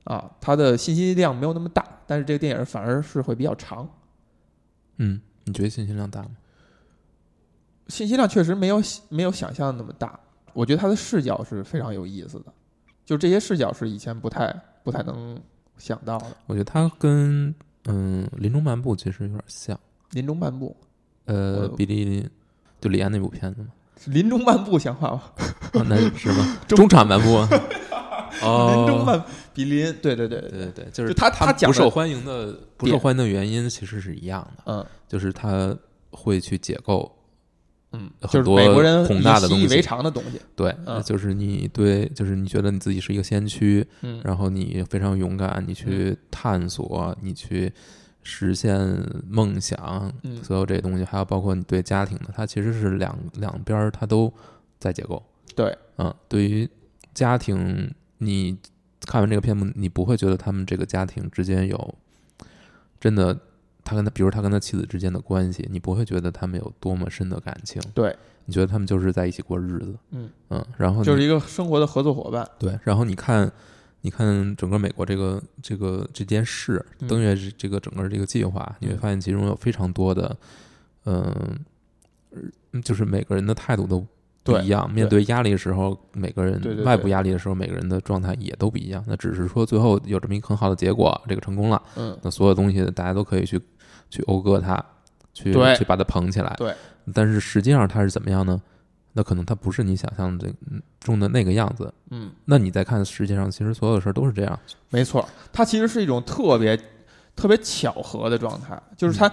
[0.05, 3.89] 啊，它的信息量没有那么大，但是这个电影反而是会比较长，
[4.97, 6.29] 嗯，你觉得信息量大吗？
[7.87, 10.19] 信息量确实没有没有想象的那么大，
[10.53, 12.53] 我觉得它的视角是非常有意思的，
[13.05, 15.39] 就这些视角是以前不太不太能
[15.77, 16.27] 想到的。
[16.47, 17.54] 我觉得它跟
[17.85, 19.77] 嗯《林中漫步》其实有点像。
[20.12, 20.77] 林中漫步，
[21.25, 22.29] 呃，比利
[22.79, 23.69] 就李安那部片子嘛，
[24.06, 25.23] 林中漫步像话吗？
[25.73, 26.58] 啊那是吗？
[26.69, 27.35] 中场漫步
[28.42, 28.48] 啊。
[28.48, 29.23] 哦，林中万
[29.54, 30.86] 比邻，对对对对对。
[30.92, 34.86] 就是就他他不受欢迎的不受欢迎的原因其实是一样的，嗯。
[35.08, 35.75] 就是他
[36.10, 37.12] 会去解构，
[37.92, 39.65] 嗯，很就是多美国人宏大的东西。
[39.65, 41.02] 以习以为常的东西，对，嗯。
[41.04, 44.19] 就是你对，就是你觉得你自己是一个先驱，嗯。
[44.23, 47.71] 然后你非常勇敢，你去探索，你去
[48.23, 48.75] 实现
[49.27, 50.44] 梦想，嗯。
[50.44, 54.34] 所有这些东西，还有包括你对家庭的，它其实是两两边儿它都
[54.79, 55.21] 在解构。
[55.56, 56.67] 对，嗯，对于
[57.13, 58.57] 家庭，你
[59.01, 61.95] 看完这个片目，你不会觉得他们这个家庭之间有
[62.99, 63.37] 真的，
[63.83, 67.81] 他跟他，比如他跟他妻子之间的关系，你不会觉得他们有多么深的感情。
[67.93, 69.95] 对，你觉得他们就是在一起过日子。
[70.11, 72.47] 嗯嗯，然后就是一个生活的合作伙伴。
[72.57, 73.51] 对，然后你看，
[74.01, 80.37] 你看整个美国这个这个这件事，嗯登月这这个整个这个计划，你会嗯发现其中有非常多的，
[81.03, 81.59] 嗯、
[82.71, 84.05] 呃就是每个人的态度都
[84.44, 84.91] 不一样。
[84.91, 89.04] 面对压力的时候，每个人外部压力的时候，每个人的状态也都不一样。
[89.08, 93.60] 那只是说最后有这么一个很好的结果，这个成功了，嗯，那所有东西大家都可以去
[94.10, 94.83] 去讴歌它，
[95.33, 96.54] 去去把它捧起来。
[96.58, 96.73] 对，
[97.13, 98.62] 但是实际上它是怎么样呢？
[99.13, 101.94] 那可能它不是你想象的嗯中的那个样子。
[102.10, 104.60] 嗯，那你再看世界上，其实所有的事儿都是这样。
[104.89, 106.75] 没错，它其实是一种特别
[107.35, 109.27] 特别巧合的状态，就是它。
[109.27, 109.31] 嗯，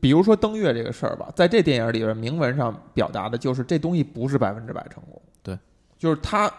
[0.00, 5.20] 比如说登月这个事儿吧，在这电影里边，明文上表达的就是这东西不是百分之百成功。
[5.42, 5.58] 对，
[5.98, 6.52] 就是它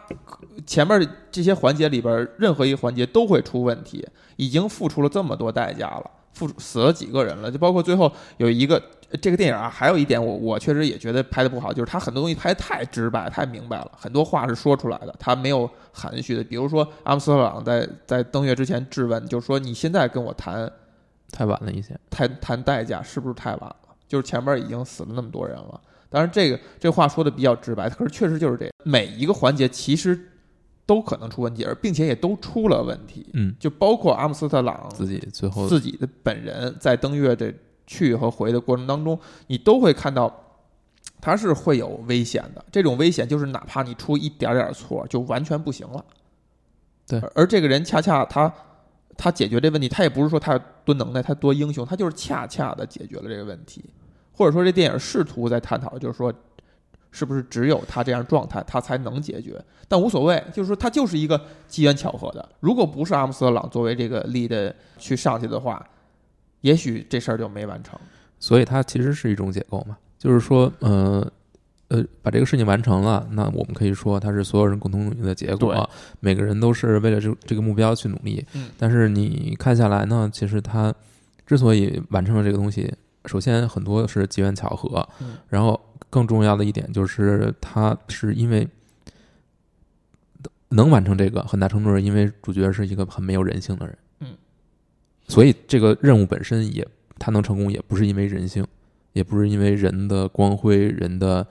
[0.66, 8.82] 前面这些环节里边，任何一个环节都会出问题，已经付出了这么多代价了，付出死了几个人了，就包括最后有一个
[9.22, 16.44] 这个电影啊，还有一点我我确实也觉得拍的不好，就是它很多东西拍的太直白、太明白了，很多话是说出来的，它没有含蓄的。
[16.44, 20.72] 比如说阿姆斯特朗在在登月之前质问，就是说你现在跟我谈
[21.34, 22.00] 太晚了一些。
[22.10, 23.76] 谈谈代价是不是太晚了？
[24.08, 25.82] 就是前面已经死了那么多人了。
[26.10, 28.72] 当然，这个这话说的比较直白，可是确实就是这样。
[28.84, 30.30] 每一个环节其实
[30.86, 33.28] 都可能出问题，而并且也都出了问题。
[33.34, 37.52] 嗯，就包括阿姆斯特朗自己最后自己的本人在登月这
[37.88, 40.32] 去和回的过程当中，你都会看到
[41.20, 42.64] 他是会有危险的。
[42.72, 46.06] 这种危险就是哪怕你出一点点错，就完全不行了。
[47.08, 48.54] 对而，而这个人恰恰他
[49.18, 53.84] 他解决这问题，他也不是说他有多能耐，他多英雄，他就是恰恰的解决了这个问题。
[54.36, 56.34] 或者说，这电影试图在探讨，就是说，
[57.12, 59.64] 是不是只有他这样状态，他才能解决？
[59.88, 62.50] 但无所谓，就是说，他就是一个机缘巧合的。
[62.60, 65.88] 如果不是阿姆斯特朗作为这个力的去上去的话，
[66.62, 68.00] 也许这事儿就没完成。
[68.40, 71.32] 所以它其实是一种解构嘛，就是说，呃
[71.94, 75.90] 呃，把这个事情完成了，那我们可以说它是所有人共同努力的结对果，
[76.20, 78.44] 每个人都是为了这这个目标去努力。
[78.56, 80.92] 嗯但是你看下来呢，其实他
[81.46, 82.92] 之所以完成了这个东西，
[83.26, 85.80] 首先很多是机缘巧合，嗯然后
[86.10, 88.68] 更重要的一点就是他是因为。
[90.76, 94.30] 能完成这个，很大程度是因为主角是一个很没有人性的人，嗯，
[95.28, 96.84] 所以这个任务本身也
[97.20, 98.66] 他能成功，也不是因为人性，
[99.12, 101.46] 也不是因为人的光辉、人的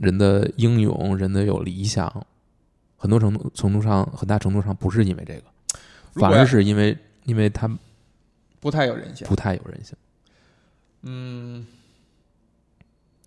[0.00, 2.26] 人的英勇、人的有理想，
[2.96, 5.42] 很多程度程度上，很大程度上不是因为这个，
[6.14, 7.70] 反而是因为因为他
[8.60, 9.26] 不太有人性。
[9.26, 9.96] 不太有人性，
[11.02, 11.66] 嗯，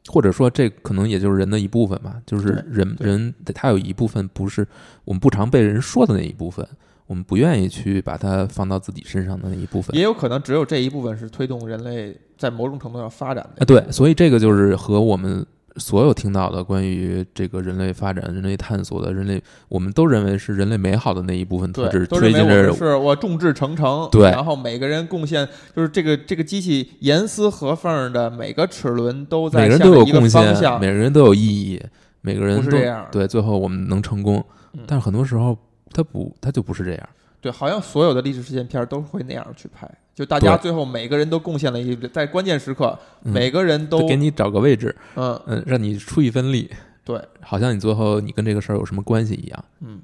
[0.08, 4.66] 或者说这可能也就是人的一部分吧，就是人人他有一部分不是
[5.04, 6.68] 我们不常被人说的那一部分，
[7.08, 10.02] 我们不愿意去把它放到自己身上的那一部分也。
[10.04, 13.62] 有可能只有这一部分是推动人类在某种程度上发展的。
[13.62, 15.46] 啊，对，所以这个就是和我们
[15.78, 31.82] 所有听到的关于这个人类发展、人类探索的人类，我们都认为是人类美好的那一部分特，质都认推进着为我们是我众志成城，对然后每个人贡献，就是这个这个机器严丝合缝的，每个齿轮都在每个人都有贡献，每，个人都有意义，
[32.22, 33.06] 每个人都是这样。
[33.12, 35.58] 对，最后我们能成功嗯，但是很多时候
[35.92, 37.10] 它不，它就不是这样。
[37.42, 46.72] 对，好像所有的历史事件片儿都会那样去拍，就大家最后每个人都贡献了一，在关键时刻，嗯每个人都就给你找个位置，嗯嗯，让你出一份力，
[47.04, 49.66] 对，好像你最后你跟这个事儿有什么关系一样。
[49.82, 50.02] 嗯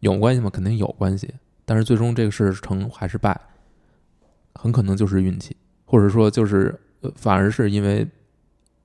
[0.00, 0.50] 有关系吗？
[0.50, 1.32] 肯定有关系，
[1.64, 3.40] 但是最终这个事成还是败，
[4.54, 8.06] 很可能就是运气，或者说就是呃，反而是因为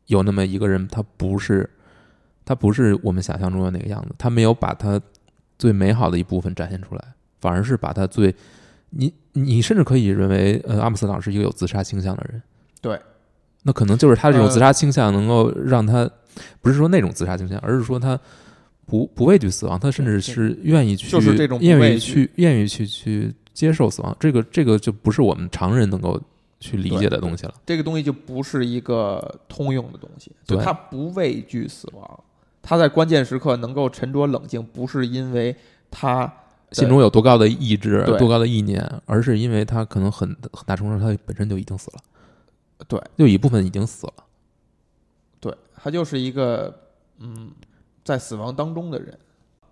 [0.05, 1.69] 有那么一个人，他不是
[2.45, 4.99] 他不是我们想象中的那个样子，他没有把他
[5.59, 7.03] 最美好的一部分展现出来，
[7.41, 8.33] 反而是把他最
[8.91, 12.41] 你你甚至可以认为，呃，阿姆斯特朗是一个有自杀倾向的人，
[12.79, 12.99] 对，
[13.63, 16.09] 那可能就是他这种呃自杀倾向能够让他，
[16.61, 18.19] 不是说那种自杀倾向，而是说他
[18.85, 24.15] 不不畏惧死亡，他甚至是愿意去，就是这种愿意去愿意去去接受死亡。
[24.19, 26.21] 这个这个就不是我们常人能够
[26.59, 27.53] 去理解的东西了。
[27.65, 32.23] 这个东西就不是一个通用的东西，就对他不畏惧死亡，
[32.61, 35.55] 他在关键时刻能够沉着冷静，不是因为
[35.89, 36.31] 他
[36.71, 41.97] 心中有多高的意志，对多高的意念，而是因为他可能很很大程度上他本身就已经死了，
[42.87, 44.13] 对就一部分已经死了。
[45.39, 46.73] 对他就是一个
[47.19, 47.51] 嗯，
[48.03, 49.17] 在死亡当中的人。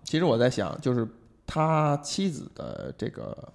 [0.03, 1.07] 其实我在想，就是
[1.45, 3.53] 他妻子的这个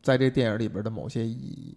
[0.00, 1.76] 在这电影里边的某些意义。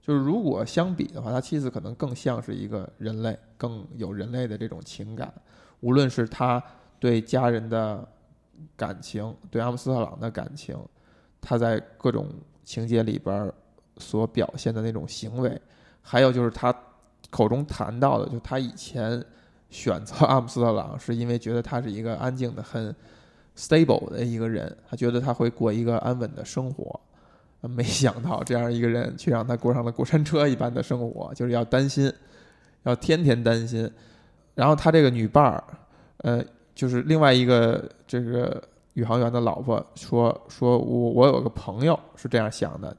[0.00, 5.32] 就是如果相比的话，他妻子可能更像是一个人类，更有人类的这种情感，
[5.80, 6.62] 无论是他
[6.98, 8.08] 对家人的
[8.76, 10.76] 感情，对阿姆斯特朗的感情，
[11.40, 12.28] 他在各种
[12.64, 13.52] 情节里边
[13.98, 15.60] 所表现的那种行为，
[16.00, 16.74] 还有就是他
[17.30, 19.24] 口中谈到的，就他以前
[19.70, 22.94] 选择阿姆斯特朗是因为觉得他是一个安静的、很
[23.56, 27.00] stable 的一个人，他觉得他会过一个安稳的生活。
[27.60, 32.12] 没想到这样一个人，却让他过上了过山车一般的生活，就是要担心，
[32.82, 33.88] 要天天担心。
[34.56, 35.64] 然后他这个女伴儿，
[36.18, 36.44] 呃，
[36.74, 38.62] 就是另外一个这个
[38.94, 42.96] 宇航员的老婆说：“说我我有个朋友是这样想的。”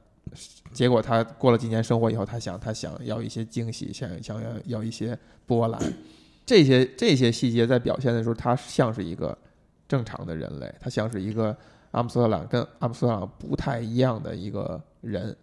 [0.72, 5.80] 结果他过了几年生活以后，他想他想要一些惊喜，想想要要一些波澜。
[6.44, 9.36] 这些这些细节在表现的时候，他像是一个
[9.86, 11.56] 正常的人类，他像是一个。
[11.94, 15.36] 阿姆斯特朗跟阿姆斯特朗不太一样的一个人，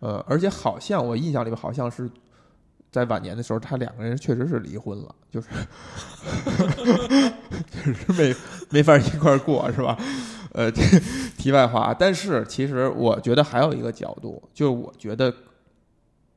[0.00, 2.10] 呃，而且好像我印象里边好像是
[2.92, 5.48] 在晚年的时候，他两个人确实是离婚了，就是
[7.82, 8.36] 确 实没
[8.70, 9.98] 没法一块过，是吧？
[10.52, 10.70] 呃，
[11.38, 15.34] 题外话，但是其实我觉得还有一个角度，就是我觉得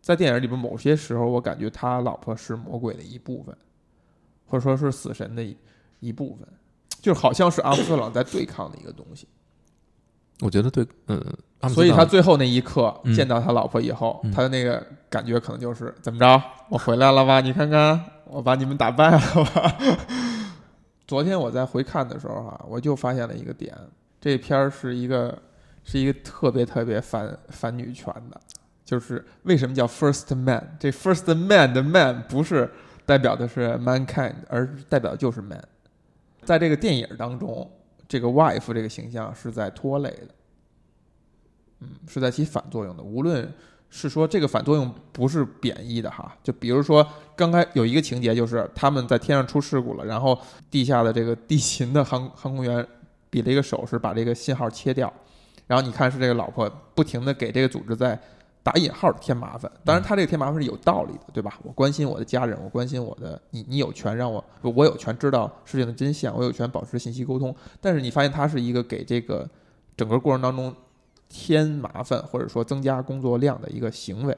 [0.02, 3.54] 在电影里边某些时候，我感觉他老婆是魔鬼的一部分，
[4.48, 5.58] 或者说是死神的一
[6.00, 6.48] 一部分，
[7.02, 9.28] 就好像是阿姆斯特朗在对抗的一个东西。
[10.40, 11.22] 我觉得对，嗯，
[11.70, 17.42] 所以他最后那一刻见到他老婆以后，他的那个感觉可能就是怎么着，我回来了吧？
[17.42, 19.20] 你看看，我把你们打败了
[19.54, 19.78] 吧？
[21.08, 23.76] 昨天我在回看的时候哈，我就发现了一个点，
[24.20, 25.38] 这片儿是一个
[25.84, 28.42] 是一个特别特别反反女权的，
[28.84, 30.76] 就是为什么叫 First Man？
[30.80, 32.72] 这 First Man 的 Man 不是
[33.06, 35.64] 代表的是 mankind，而代表的就是 man，
[36.44, 37.70] 在这个电影当中。
[38.08, 40.28] 这个 wife 这个形象是在拖累的，
[41.80, 43.04] 嗯，是在起反作用的。
[43.04, 43.52] 无论
[43.90, 52.86] 是说这个反作用不是贬义的哈，就比如说刚开有一个情节，就是他们在天上出事故了，然后地下的这个地勤的航航空员
[53.30, 55.12] 比了一个手势，把这个信号切掉，
[55.68, 58.20] 然后你看是这个老婆不停的给这个组织在。
[58.66, 61.60] 打引号的添麻烦，当然他这个添麻烦是有道理的，对吧？
[61.62, 67.56] 我关心我的家人，我关心我的你，你有权让我，我有权知道事情的真相，我有权保持信息沟通。
[67.80, 69.48] 但是你发现他是一个给这个
[69.96, 70.76] 整个过程当中
[71.30, 74.38] 添麻烦或者说增加工作量的一个行为。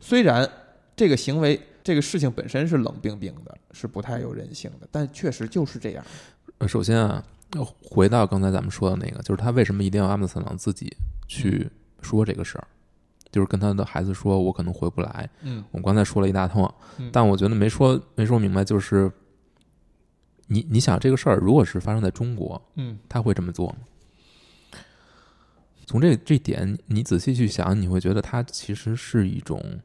[0.00, 0.48] 虽然
[0.94, 6.04] 这个行为这个事情本身是冷冰冰的，是不太有人性的，但确实就是这样。
[6.66, 7.24] 首先啊，
[7.82, 10.96] 回到刚才咱们说的那个，就是他为什么一定要阿姆斯特朗自己
[11.28, 11.68] 去
[12.02, 12.66] 说这个事儿？
[13.32, 15.28] 就是跟他的孩子说，我可能回不来。
[15.42, 16.72] 嗯，我刚才说了一大通，
[17.12, 18.64] 但我觉得没说没说明白。
[18.64, 19.10] 就是
[20.46, 23.76] 你你想这个事儿，如果是发生在中国，嗯，他会这么做吗？
[25.86, 29.80] 从这这点，你仔细去想，你会觉得他其实是一种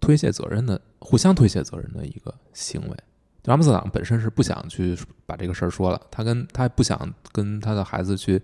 [0.00, 2.96] 推卸责任的、互相推卸责任的一个行为。
[3.44, 8.42] 阿姆斯特朗本身是不想去把这个事儿说了，他跟他不想跟他的孩子去。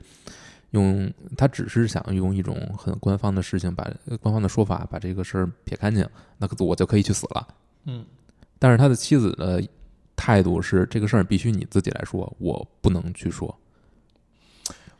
[0.70, 3.88] 用他只是想用一种很官方的事情，把
[4.20, 6.04] 官方的说法把这个事儿撇干净，
[6.36, 7.46] 那我就可以去死了。
[7.84, 8.04] 嗯，
[8.58, 9.62] 但是他的妻子的
[10.16, 13.56] 态度是，这个事儿必须你自己来说，我不能去说。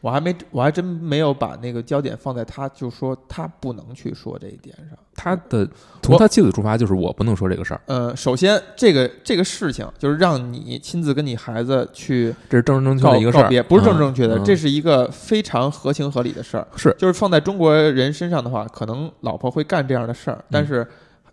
[0.04, 4.98] 我还没，我还真没有把那个焦点放在他，就说他不能去说这一点上。
[5.14, 5.66] 他的
[6.02, 7.80] 从他妻子出发，就是我不能说这个事儿。
[7.86, 16.68] 呃，首先，这个这个事情就是让你亲自跟你孩子去，这是正正确的一个事儿，不是正正确的，这是一个非常合情合理的事儿。
[16.76, 20.86] 是，就是放在中国人身上的话，可能老婆会干这样的事儿，但是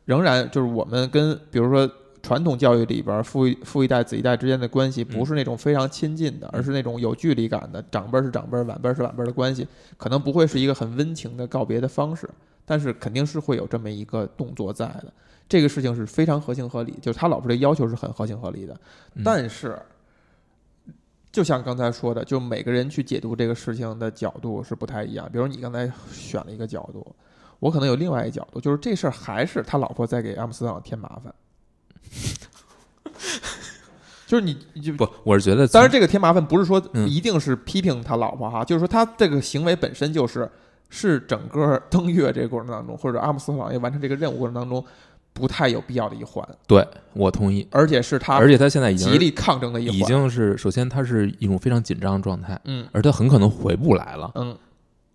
[0.05, 1.91] 仍然就是我们跟比如说。
[2.21, 9.67] 传统教育里边，父父一代子一代之间的关系不是那种非常亲近的，而是那种有距离感的，长辈是长辈，晚辈是晚辈的关系，
[9.97, 12.29] 可能不会是一个很温情的告别的方式，
[12.65, 15.11] 但是肯定是会有这么一个动作在的。
[15.49, 18.79] 这个事情是非常合情合理，就是他老婆这要求是很合情合理的。
[19.25, 19.77] 但是，
[21.31, 25.29] 就像刚才说的，就每个人去解读这个事情的角度是不太一样。
[25.29, 27.05] 比如你刚才选了一个角度，
[27.59, 31.33] 我可能有另外一个角度，就是这事儿还是他老婆在给阿姆斯特朗添麻烦。
[34.27, 40.49] 就是你，就不，我是觉得，当然这个添麻烦不是说一定是批评他老婆哈，就是说他这个行为本身就是
[40.89, 44.81] 是整个 登月这个过程当中，或者阿姆斯特朗要完成这个任务过程当中
[45.33, 46.47] 不太有必要的一环。
[46.65, 54.57] 对我同意，而且是他，而且他现在已经极力抗争的一环，已经是首先他是一种非常紧张的状态，嗯，而他很可能回不来了，嗯，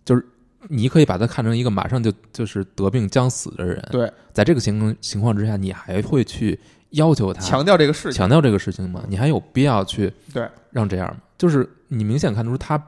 [0.05, 0.23] 就是
[0.69, 6.59] 你可以把他看成一个马上就就是得病将死的人，对，在这个情情况之下，你还会去。
[6.91, 9.03] 要求他强调这个事情，强调这个事情吗？
[9.07, 10.49] 你还有必要去对。
[10.71, 11.17] 让这样吗？
[11.37, 12.81] 就是你明显看出他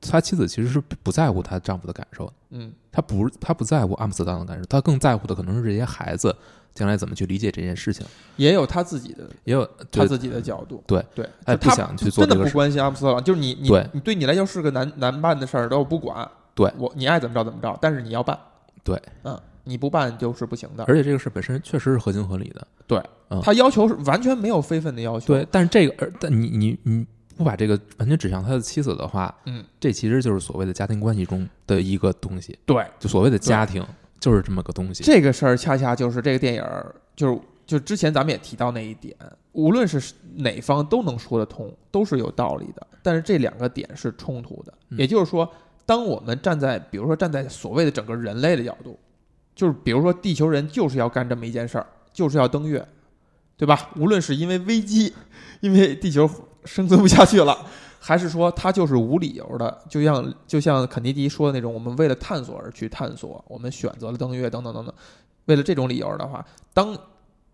[0.00, 2.26] 他妻子其实是不在乎她丈夫的感受。
[2.26, 2.72] 的，嗯。
[2.92, 6.34] 她不他不在乎阿姆斯特朗的感受，他更在乎的可能是这些孩子
[6.74, 8.06] 将来怎么去理解这件事情，
[8.36, 10.02] 也有他自己的也有对。
[10.02, 10.82] 他自己的角度。
[10.86, 11.04] 对。
[11.14, 13.88] 对，就他哎不想去做这个事，真的不关心阿姆斯特朗，就是你你对。
[13.92, 16.28] 你对你来说是个难难办的事儿，都我不管。
[16.54, 16.70] 对。
[16.78, 18.38] 我你爱怎么着怎么着，但是你要办。
[18.82, 20.84] 对，嗯，你不办就是不行的。
[20.84, 25.26] 而且这个事本身确实是合情合理的，对嗯他要求是完全没有非分的要求。
[25.26, 27.06] 对，，但是这个而但你你你
[27.36, 33.84] 不把这个完全指向他的妻子的话，嗯，这其实就是所谓的家庭关系中的一个东西，对，就所谓的家庭
[34.20, 39.16] 就是这么个东西，这个事儿恰恰就是这个电影儿，就是就之前咱们也提到那一点，
[39.52, 42.86] 无论是哪方都能说得通，都是有道理的。
[43.02, 45.50] 但是这两个点是冲突的，嗯也就是说，
[45.84, 48.98] 当我们站在比如说站在所谓的整个人类的角度，
[49.54, 52.86] 就是比如说地球人就是要干这么一件事儿，就是要登月，
[53.56, 53.90] 对吧？
[53.96, 55.14] 无论是因为危机，
[55.60, 56.28] 因为地球
[56.64, 57.66] 生存不下去了。
[58.06, 64.94] 还是说他就是无理由的，就像就像肯尼迪说的那种，我们为了探索而去探索，我们选择了登月等等等等。
[65.46, 66.44] 为了这种理由的话，
[66.74, 66.94] 当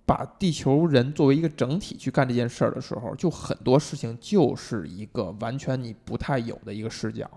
[0.05, 7.31] 把地球人作为一个整体去干这件事儿的时候，就很多事情就是一个完全你不太有的一个视角，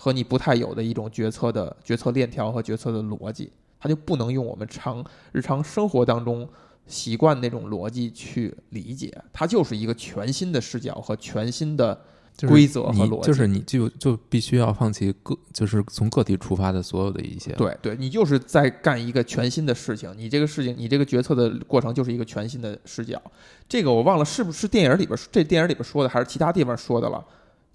[0.00, 6.48] 和你不太有的一种决策的决策链条和决策的逻辑，它就不能用我们常日常生活当中
[6.86, 12.00] 习惯那种逻辑去理解，它就是一个全新的视角和全新的
[12.46, 23.20] 规则和逻辑就是你就就必须要放弃个就是从个体出发的所有的一些，对对，你就是在干一个全新的事情，你这个事情，你这个决策的过程就是一个全新的视角。
[23.68, 27.24] 这个我忘了是不是电影里边这电影里边说的，还是其他地方说的了。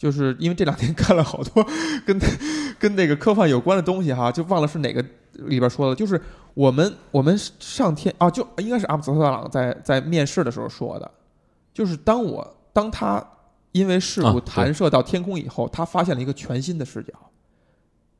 [0.03, 1.65] 就是因为这两天 看了好多
[2.05, 2.19] 跟
[2.77, 5.01] 跟那个科幻有关的东西哈，就忘了是哪个
[5.35, 5.95] 里边说的。
[5.95, 6.21] 就是
[6.53, 11.09] 我们我们上天啊，就应该是阿姆斯特朗在在面试的时候说的，
[11.73, 13.25] 就是当我当他
[13.71, 17.13] 因为事故弹射到天空以后，他发现了一个全新的视角，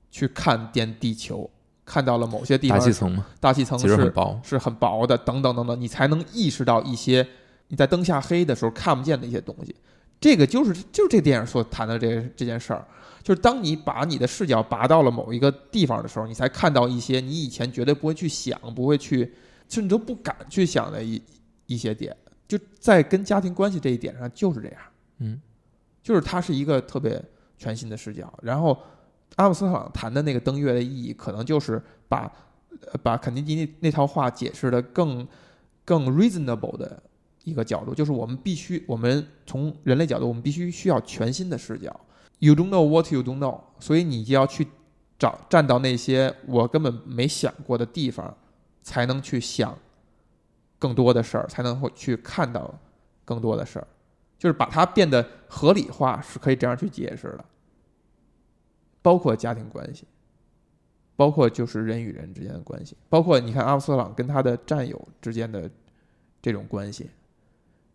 [0.09, 1.49] 去看点地球，
[1.83, 7.27] 看到了某些地方大气层吗，大气层其实很是薄，是很薄的，等等等等，你才能意识到一些
[7.67, 9.75] 你在灯下黑的时候看不见的一些东西。
[10.23, 12.87] 这个就是就是这电影所谈的这这件事儿，
[13.21, 19.33] 就是当你把你的视角拔到了某一个地方的时候，你才看到一些你以前绝对不会去想、不会去
[19.67, 21.21] 甚至都不敢去想的一
[21.65, 22.15] 一些点。
[22.47, 24.77] 就在跟家庭关系这一点上就是这样，
[25.17, 25.41] 嗯，
[26.01, 27.21] 就是它是一个特别
[27.57, 28.33] 全新的视角。
[28.41, 28.77] 然后
[29.35, 32.31] 阿姆斯特朗谈的那个登月的意义，可能就是把
[32.91, 35.27] 呃把肯尼迪那那套话解释的更
[35.83, 37.03] 更 reasonable 的
[37.43, 41.99] 一个角度，就是我们必须，我们从人类角度，我们必须需要全新的视角。
[42.39, 44.67] You don't know what you don't know，所以你就要去
[45.17, 48.35] 找站到那些我根本没想过的地方，
[48.81, 49.77] 才能去想
[50.79, 52.77] 更多的事儿，才能会去看到
[53.23, 53.87] 更多的事儿。
[54.37, 57.45] 就是把它变得合理化，是可以这样去解释的。
[59.01, 60.05] 包括家庭关系，
[61.15, 65.69] 包括就是人与人之间的关系，包括你看阿姆斯特朗跟他的战友之间的
[66.41, 67.09] 这种关系，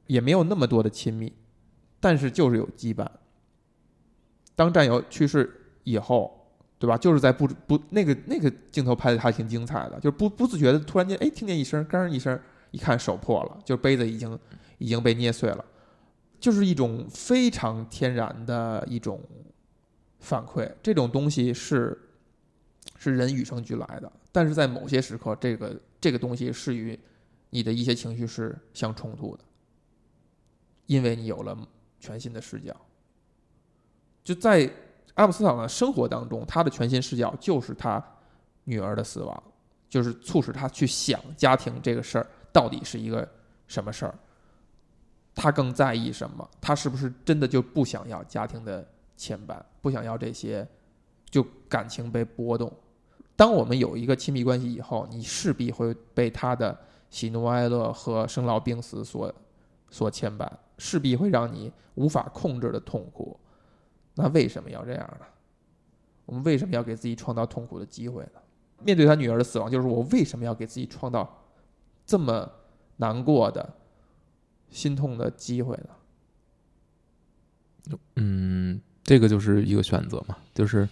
[0.09, 1.33] 也没有那么多的亲密，
[2.01, 3.07] 但是就是有羁绊。
[4.57, 5.49] 当战友去世
[5.85, 6.99] 以后，对吧？
[6.99, 12.39] 就是在不不那个那个镜头拍的还挺精彩的，就是不不自觉的突然间，哎，听见一声，嘎一声，
[12.73, 14.37] 一看手破了，就杯子已经
[14.79, 15.65] 已经被捏碎了，
[16.41, 19.21] 就是一种非常天然的一种
[20.19, 20.69] 反馈。
[20.83, 21.97] 这种东西是
[22.97, 26.99] 是人与生俱来的，但是在某些时刻，这个这个东西是与
[27.51, 29.45] 你的一些情绪是相冲突的，
[30.89, 31.57] 因为你有了
[32.01, 32.75] 全新的视角。
[34.25, 34.69] 就在
[35.15, 38.05] 阿姆斯特朗的生活当中，他的全新视角就是他
[38.65, 39.43] 女儿的死亡，
[39.89, 43.27] 就是促使他去想家庭这个事儿到底是一个
[43.67, 44.15] 什么事儿，
[45.35, 46.49] 他更在意什么？
[46.61, 48.87] 他是不是真的就不想要家庭的
[49.17, 50.67] 牵绊，不想要这些，
[51.31, 52.73] 就感情被波动？
[53.35, 56.79] 当我们有一个亲密关系以后，你势必会被他的
[57.09, 59.33] 喜怒哀乐和生老病死所
[59.91, 60.49] 所牵绊，
[60.79, 63.39] 势必会让你无法控制的痛苦。
[64.15, 65.27] 那为什么要这样呢？
[66.25, 68.41] 我们为什么要给自己创造痛苦的机会呢？
[68.85, 71.43] 面对他女儿的死亡，就是我为什么要给自己创造
[72.07, 72.51] 这么
[72.97, 73.75] 难过的、
[74.71, 75.77] 心痛的机会
[77.89, 77.99] 呢？
[78.17, 80.89] 嗯，这个就是一个选择嘛，就是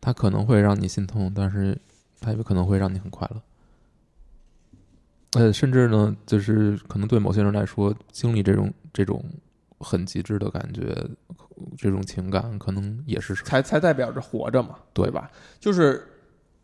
[0.00, 1.78] 他可能会让你心痛，但是
[2.20, 3.40] 他有可能会让你很快乐。
[5.32, 9.22] 呃，甚至呢，就是可能对某些人来说，经历这种这种
[9.78, 10.96] 很极致的感觉，
[11.76, 15.30] 这种情感，可能也是才才代表着活着嘛，对对吧？
[15.60, 16.02] 就是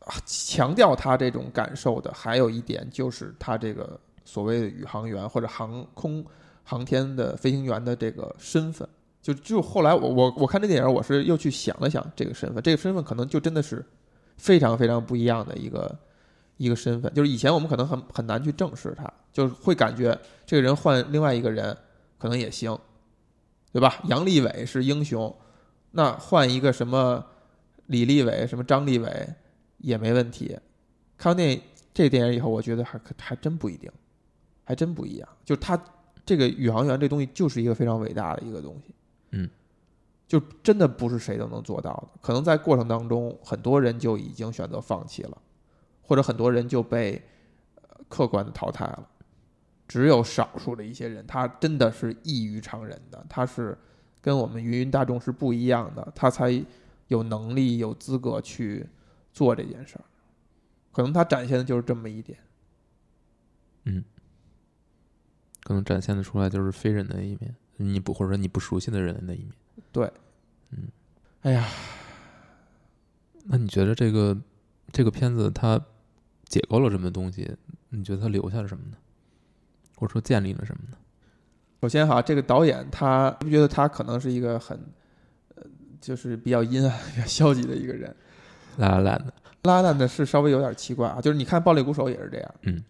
[0.00, 6.24] 啊强调他这种感受的，还有一点就是他这个所谓的宇航员或者航空
[6.62, 8.88] 航天的飞行员的这个身份，
[9.20, 13.84] 就就后来我我我看这电影，我是又去想了想这个身份，这个身份可能就真的是
[14.38, 15.94] 非常非常不一样的一个
[16.56, 17.12] 一个身份。
[17.14, 21.76] 就是以前我们可能很很难去正视他，就是会感觉这个人换另外一个人
[22.18, 22.78] 可能也行，
[23.72, 24.00] 对吧？
[24.04, 25.34] 杨利伟是英雄，
[25.92, 27.24] 那换一个什么
[27.86, 29.28] 李立伟、什么张立伟
[29.78, 30.58] 也没问题。
[31.16, 31.60] 看完电影
[31.92, 33.90] 这个电影以后，我觉得还可还真不一定，
[34.64, 35.28] 还真不一样。
[35.44, 35.78] 就他
[36.26, 38.94] 这个宇航员这东西，就是一个非常伟大的一个东西。
[39.30, 39.48] 嗯，
[40.26, 42.08] 就真的不是谁都能做到的。
[42.20, 45.38] 可能在过程当中，很多人就已经选择放弃了，
[46.04, 47.20] 或者很多人就被
[47.74, 49.08] 呃客观的淘汰了。
[49.86, 53.76] 只有少数的一些人，他真的是异于常人的，他是
[54.22, 56.64] 跟我们芸芸大众是不一样的，他才
[57.08, 58.86] 有能力、有资格去
[59.32, 60.04] 做这件事儿。
[60.90, 62.38] 可能他展现的就是这么一点。
[63.84, 64.02] 嗯
[65.62, 69.52] 可能展现的出来就是非人的一面，你不或者说你不熟悉的人的一面。
[69.92, 70.10] 对，
[70.70, 70.88] 嗯，
[71.42, 71.68] 哎呀，
[73.44, 74.36] 那你觉得这个
[74.92, 75.78] 这个片子它
[76.48, 77.50] 解构了这么东西，
[77.88, 78.96] 你觉得他留下了什么呢？
[79.96, 80.96] 或者说建立了什么呢？
[81.82, 84.78] 首先哈，这个导演他，你不觉得他可能是一个很，
[85.54, 85.62] 呃，
[86.00, 88.14] 就是比较阴暗、 比较消极的一个人？
[88.76, 89.32] 拉拉烂的，
[89.62, 92.82] 拉烂的是稍微有点奇怪啊，就是你看《暴力鼓手》也是这样，嗯，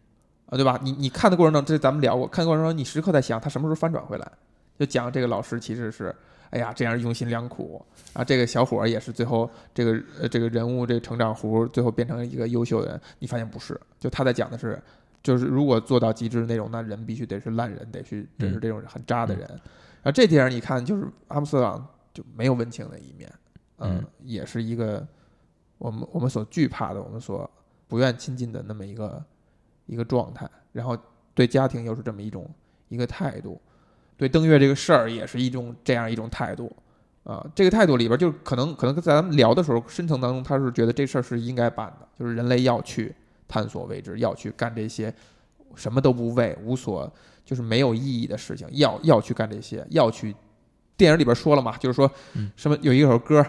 [0.46, 0.78] 啊，对吧？
[0.82, 4.32] 你你看的过程中，这咱们聊过，看的过程中，你时刻在想他什么时候翻转回来，
[4.78, 6.14] 就讲这个老师其实是，
[6.50, 14.80] 哎呀，这样用心良苦啊，这个小伙儿也是最后这个呃这个人物这个成长弧最后变成一个优秀的人，你发现不是，就他在讲的是，
[15.22, 19.48] 就是如果做到极致的那种，那人必须得是烂人，得去得是这种很渣的人。
[19.48, 23.32] 然后这电影你看，就是阿姆斯特朗就没有温情的一面，
[23.78, 25.06] 嗯，也是一个
[25.78, 27.50] 我们我们所惧怕的，我们所
[27.88, 29.24] 不愿亲近的那么一个
[29.86, 30.48] 一个状态。
[30.72, 30.98] 然后
[31.34, 32.48] 对家庭又是这么一种
[32.88, 33.60] 一个态度，
[34.16, 36.74] 对登月这个事儿也是一种这样一种态度。
[37.24, 43.14] 啊，这个态度里边就可能可能在咱们聊的时候，深层当中他是觉得这事儿是应该办的，就是人类要去
[43.48, 45.12] 探索未知，要去干这些
[45.74, 47.10] 什么都不为、无所
[47.44, 50.34] 就是没有意义的事情，要要去干这些，要去。
[50.96, 53.44] 电影里边说了嘛，就是说嗯什么有一首歌，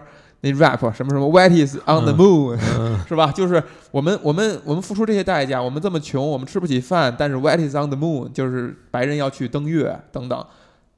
[0.46, 3.32] 那 rap 什么什么 What is on the moon，、嗯 是吧？
[3.32, 10.46] 就是我们我们我们付出这些代价，我们这么穷，我们吃不起饭，但是 What is on the moon，就是白人要去登月等等，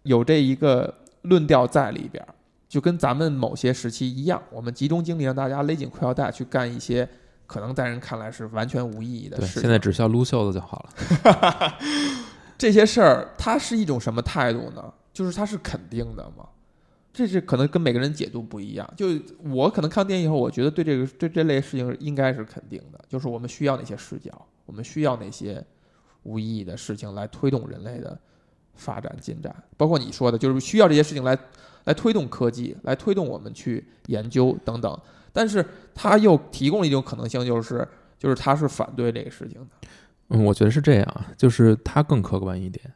[0.03, 2.35] 有这一个论调在里边儿，
[2.67, 7.07] 就跟咱们某些时期一样，我们集中精力让大家勒紧裤腰带去干一些
[7.45, 9.61] 可能在人看来是完全无意义的，事。
[9.61, 11.73] 现在只需要撸袖子就好了。
[12.57, 14.83] 这些事儿，它是一种什么态度呢？
[15.13, 16.43] 就是它是肯定的吗？
[17.17, 18.87] 这是可能跟每个人解读不一样。
[18.95, 19.07] 就
[19.43, 25.65] 我可能看电影以后，我觉得对这个对这类事情应该是肯定的，就是我们需要那些视角，我们需要那些
[26.21, 28.15] 无意义的事情来推动人类的
[28.75, 29.55] 发展进展。
[29.75, 31.35] 包括你说的，就是需要这些事情来
[31.85, 34.95] 来推动科技，来推动我们去研究等等。
[35.33, 35.65] 但是
[35.95, 37.87] 他又提供了一种可能性，就是
[38.19, 39.89] 就是他是反对这个事情的。
[40.29, 42.93] 嗯，我觉得是这样，就是它更客观一点。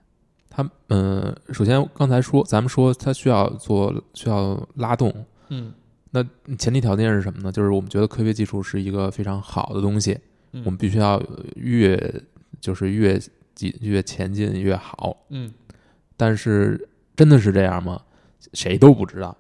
[0.54, 5.12] 它，嗯、首先刚才说，咱们说它需要做，需要拉动，
[5.48, 5.74] 嗯，
[6.12, 6.22] 那
[6.58, 7.52] 前提条件是什么呢？
[7.52, 10.20] 就是我们觉得科学技术是一个非常好的东西，
[10.52, 11.24] 嗯我们必须要
[11.56, 11.98] 越
[12.60, 13.18] 就是越
[13.56, 15.26] 进越前进越好。
[15.30, 15.52] 嗯。
[16.18, 18.00] 但是真的是这样吗？
[18.54, 19.36] 谁都不知道。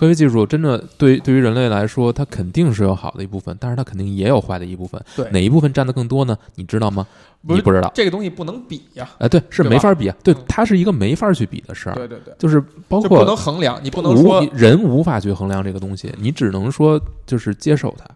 [0.00, 4.98] 科学技术真的对对于人类来说，它肯定是有好的一部分，但是它肯定也有坏的一部分。
[5.14, 6.34] 对哪一部分占的更多呢？
[6.54, 7.06] 你知道吗？
[7.46, 7.92] 不你不知道。
[7.94, 10.16] 这个东西不能比呀、哎，对，是没法比啊。
[10.24, 11.94] 对嗯，它是一个没法去比的事儿。
[11.94, 18.06] 对对对，就是包括不能衡量，你不能无说人无法去衡量这个东西，你只能说就是接受它。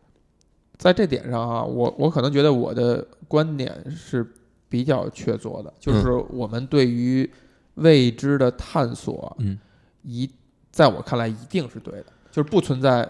[0.79, 4.27] 在这点上啊，我我可能觉得我的观点是
[4.71, 7.31] 比较确凿的，就是我们对于
[7.75, 9.59] 未知的探索，嗯，
[10.03, 10.31] 一
[10.75, 13.09] 在我看来一定是对的，就是不存在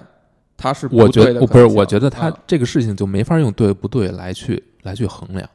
[0.56, 5.48] 他是我觉对的得不是，我觉得它嗯这个事情就没法用对不对来去来去衡量。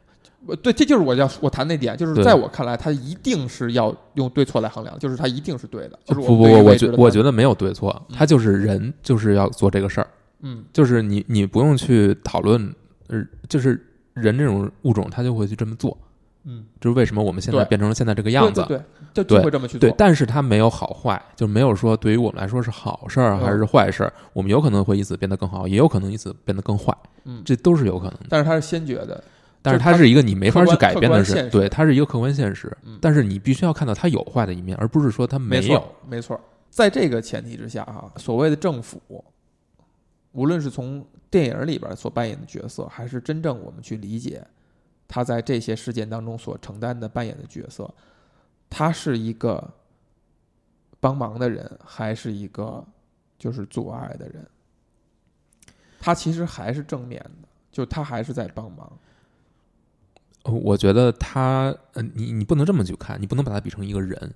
[0.47, 10.07] 呃对，这就是我要我谈那点，就是在我看来，他一定是要用对错来衡量，就是他一定是对的，就是不不不，们对于我觉我觉得没有对错，嗯它就是人就是要做这个事儿，
[10.41, 12.73] 嗯就是你你不用去讨论，
[13.07, 13.79] 呃，就是
[14.13, 15.95] 人这种物种他就会去这么做，
[16.43, 18.77] 嗯，就是为什么我们现在变成了现在这个样子对。
[18.77, 24.13] 对对，就对就会这么去做，，对但是它没有好坏，就没有说对于我们来说是好事儿嗯还是坏事儿。
[24.33, 28.27] 我们有可能会因此变得更好，也有可能因此变得更坏，嗯，这都是有可能的。
[28.29, 29.23] 但是它是先觉的，
[29.61, 32.97] 但是就是它它是一个你没法去改变的事对，它是一个客观现实嗯。
[33.01, 35.79] 但是你必须要看到它有坏的一面，而不是说它没有。
[35.79, 36.39] 错，没错。
[36.69, 39.01] 在这个前提之下，哈，所谓的政府，
[40.33, 44.45] 无论是从电影里边所扮演的角色，还是真正我们去理解
[45.09, 47.93] 他在这些事件当中所承担的扮演的角色，
[48.69, 49.73] 他是一个
[50.99, 52.85] 帮忙的人，还是一个
[53.37, 54.47] 就是阻碍的人？
[55.99, 58.89] 他其实还是正面的，就他还是在帮忙。
[60.43, 64.33] 我觉得他，呃，你你不能这么去看，你不能把他比成一个人，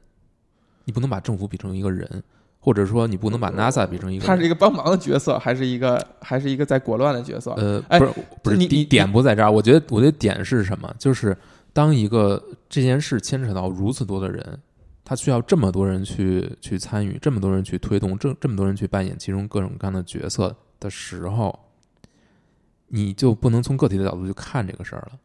[0.83, 2.23] 你不能把政府比成一个人，
[2.63, 4.27] 或者说你不能把 NASA 比成一个人。
[4.27, 7.51] 他是一个帮忙的角色，还是一个还是一个在裹乱的角色？
[7.55, 8.11] 呃，哎不是
[8.41, 9.51] 不是，你你点点不在这儿。
[9.51, 10.95] 我觉得我觉得点是什么？
[10.97, 11.35] 就是
[11.73, 14.57] 当一个这件事牵扯到如此多的人，
[15.03, 21.59] 他需要这么多人去去参与，这么多人去推动，这这么多人去扮演其中各种各样的角色的时候，
[22.87, 25.19] 你就不能从个体的角度去看这个事儿了。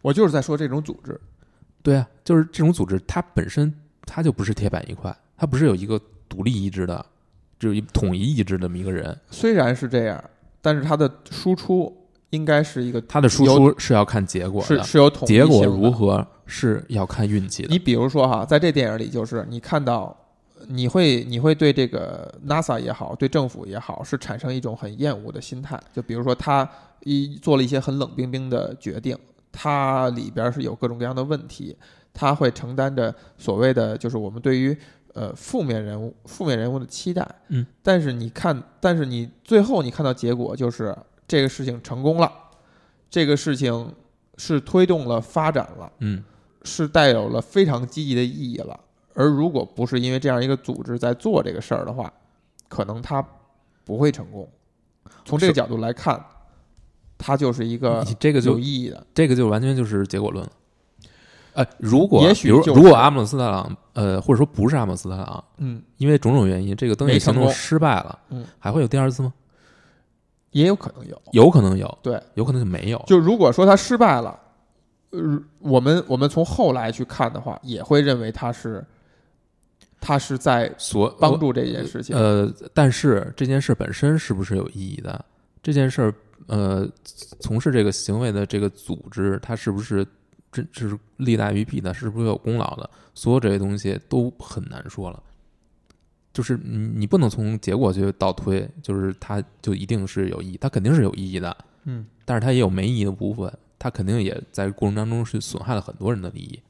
[0.00, 1.20] 我就是在说这种组织，
[1.82, 3.70] 对啊，就是这种组织，它本身
[4.06, 7.06] 它就不是铁板一块，它不是有一个独立意志的，
[7.58, 10.22] 只有一统一意志的这么一个人，虽然是这样，
[10.60, 11.96] 但是他的输出
[12.30, 17.68] 应该是一个他的输出是要看结果是的，是有统一结果如何是要看运气的。
[17.68, 20.14] 你比如说哈，在这电影里，就是你看到，
[20.66, 25.80] 你会你会对这个 NASA 也好，对政府也好，是产生一种很厌恶的心态。
[25.94, 26.68] 就比如说，他
[27.04, 29.16] 一做了一些很冷冰冰的决定，
[29.52, 31.76] 它里边是有各种各样的问题，
[32.12, 34.76] 他会承担着所谓的就是我们对于
[35.18, 37.28] 呃负面人物负面人物的期待。
[37.48, 40.96] 嗯，但是你看，但是你最后你看到结果就是
[41.26, 42.32] 这个事情成功了，
[43.10, 43.92] 这个事情
[44.36, 45.92] 是推动了发展了。
[45.98, 46.22] 嗯，
[46.62, 48.78] 是带有了非常积极的意义了。
[49.14, 52.12] 而如果不是因为这样一个组织在做这个事儿的话，
[52.68, 53.26] 可能它
[53.84, 54.48] 不会成功。
[55.24, 56.24] 从这个角度来看，
[57.18, 59.04] 它就是一个你这个就有意义的。
[59.12, 60.52] 这个就完全就是结果论了。
[61.58, 69.34] 呃，如果也许就是比如如果阿姆斯特朗，呃，或者说不是阿姆斯特朗，嗯，因为种种原因，这个登月行动失败了，嗯，还会有第二次吗？
[70.52, 71.20] 也有可能有。
[71.32, 73.04] 有可能有，对，有可能就没有。
[73.08, 74.38] 就如果说他失败了，
[75.10, 78.86] 呃，我们我们从后来去看的话，也会认为他是
[80.00, 82.16] 他是在所帮助这件事情。
[82.16, 85.24] 呃，但是这件事本身是不是有意义的？
[85.60, 86.14] 这件事儿，
[86.46, 86.88] 呃，
[87.40, 90.06] 从事这个行为的这个组织，它是不是
[90.50, 91.92] 真是利大于弊的？
[91.92, 92.88] 是不是有功劳的？
[93.14, 95.22] 所有这些东西都很难说了。
[96.32, 106.60] 就是你，你不能从结果去倒推，就是它就一定是有意义，它肯定是有意义的，嗯，但是它也有没意义的部分，它肯定也在过程当中是损害了很多人的利益，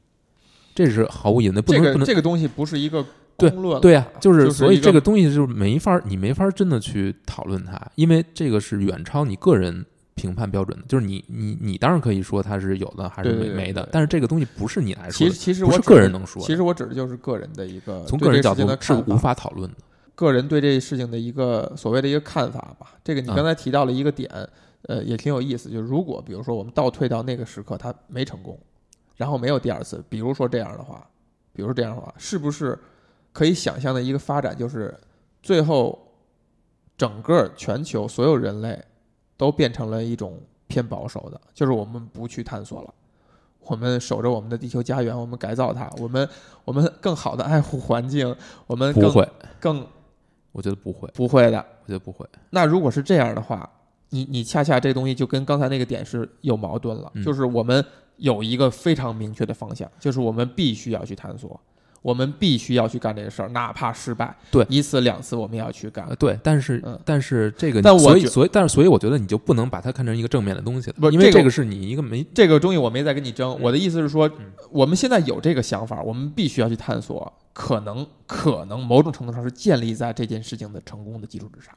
[0.74, 3.04] 这是毫无疑问的，不这个能不能这个东西不是一个
[3.36, 9.84] 对公论了，对呀、就是就是所以这个东西就是没法儿，你没法儿真的去讨论它，因为这个是远超你个人
[10.18, 10.84] 评判标准的。
[10.86, 19.76] 就是你你你当然可以说它是有的还是没没的，但是这个东西不是你来说的，其实其实不是我个人能说的其实我指的就是个人的一个从个人角度是无法讨论的。
[20.14, 22.94] 个人对这事情的一个所谓的一个看法吧。
[23.04, 24.28] 这个你啊刚才提到了一个点，
[24.82, 25.70] 呃，也挺有意思。
[25.70, 28.58] 就是如果比如说我们倒退到那个时刻，他没成功，
[29.16, 31.08] 然后没有第二次，比如说这样的话，
[31.52, 32.76] 比如说这样的话，是不是
[33.32, 34.92] 可以想象的一个发展，就是
[35.40, 35.96] 最后
[36.96, 38.76] 整个全球所有人类
[39.38, 42.92] 都变成了一种偏保守的，就是我们不去探索了。
[43.60, 46.28] 我们守着我们的地球家园，我们改造它，我们
[46.64, 48.34] 我们更好的爱护环境，
[48.66, 49.28] 我们更不会，
[49.60, 49.86] 更
[50.52, 51.58] 我觉得不会，不会的。
[51.84, 52.26] 我觉得不会。
[52.50, 53.68] 那如果是这样的话，
[54.08, 57.84] 你你恰恰这东西就跟刚才那个点是有矛盾了，嗯就是我们
[58.16, 61.60] 有一个非常明确的方向，就是我们必须要去探索，
[62.00, 66.16] 我们必须要去干这个事儿，哪怕失败，对一次两次我们也要去干呃，。
[66.16, 81.74] 对，但是、嗯但是这个你，但我所以所以但是所以我觉得你就不能把它看成一个正面的东西了，因为这个是你一个没这个东西我没在跟你争，嗯我的意思是说嗯，我们现在有这个想法，我们必须要去探索，可能可能某种程度上是建立在这件事情的成功的基础之上。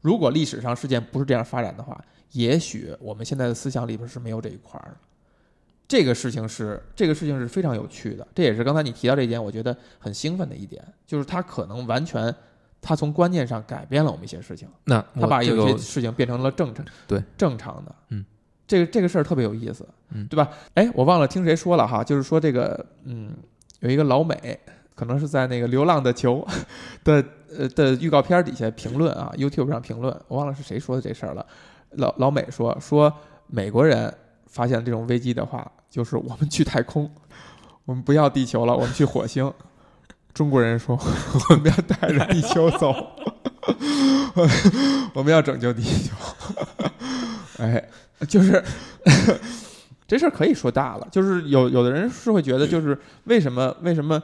[0.00, 1.98] 如果历史上事件不是这样发展的话，
[2.32, 4.96] 也许我们现在的思想里边是没有这一块儿的。
[5.88, 12.34] 这个事情是这个事情是非常有趣的，这也是刚才你提到这一点，我觉得很兴奋的一点，就是它可能完全，
[12.80, 14.66] 他从观念上改变了我们一些事情。
[14.84, 18.24] 那他把有些事情变成了正常，对正常的，嗯，
[18.66, 20.48] 这个这个事儿特别有意思，嗯对吧？
[20.74, 23.34] 哎，我忘了听谁说了哈，就是说这个，嗯，
[23.80, 24.58] 有一个老美，
[24.94, 26.46] 可能是在那个《流浪的球》
[27.04, 27.24] 的
[27.54, 31.46] 呃的预告片底下评论啊，YouTube 上评论，我忘了是谁说的这事儿了。
[31.92, 33.12] 老老美说说
[33.48, 34.12] 美国人
[34.52, 37.10] 发现这种危机的话，就是我们去太空，
[37.84, 39.52] 我们不要地球了，我们去火星。
[40.32, 40.96] 中国人说
[41.50, 42.94] 我们要带着地球走。
[45.14, 46.14] 我们要拯救地球。
[47.58, 47.88] 哎，
[48.28, 48.62] 就是
[50.06, 54.20] 这事儿可以说大了，就是有有的人是会觉得，就是为什么为什么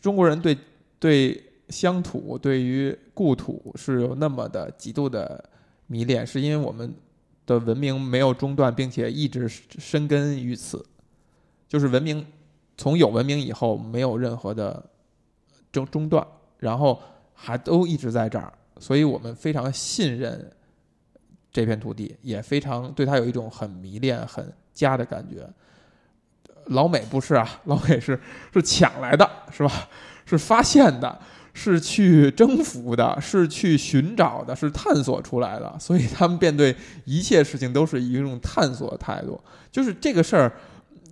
[0.00, 0.56] 中国人对
[0.98, 5.42] 对乡土、对于故土是有那么的极度的
[5.86, 6.94] 迷恋，是因为我们
[7.46, 10.84] 的文明没有中断，并且一直深根于此。
[11.68, 12.26] 就是文明
[12.76, 14.84] 从有文明以后，没有任何的
[15.70, 16.26] 中中断，
[16.58, 17.00] 然后
[17.34, 20.50] 还都一直在这儿，所以我们非常信任
[21.50, 25.48] 这片土地，也非常对它有一种很迷恋、很家的感觉。
[26.66, 28.20] 老美不是啊，老美是
[28.52, 29.88] 是抢来的，是吧？
[30.24, 31.20] 是发现的，
[31.54, 35.74] 是去征服的， 是去寻找的，是探索出来的。
[35.78, 36.74] 所以他们面对
[37.04, 39.40] 一切事情都是一种探索的态度。
[39.70, 40.52] 就是这个事儿，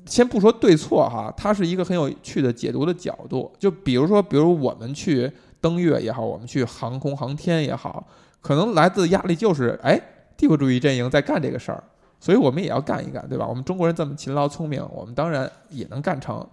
[0.07, 3.51] 先不说对错哈，它是一个很有趣的解读的角度。
[3.59, 5.31] 就比如说，比如我们去
[5.61, 8.07] 登月也好，我们去航空航天也好，
[8.41, 10.01] 可能来自压力就是，哎，
[10.37, 11.83] 帝国主义阵营在干这个事儿。
[12.19, 13.47] 所以我们也要干一干，对吧？
[13.47, 16.47] 我们中国人这么勤劳聪明，我们当然也能干成，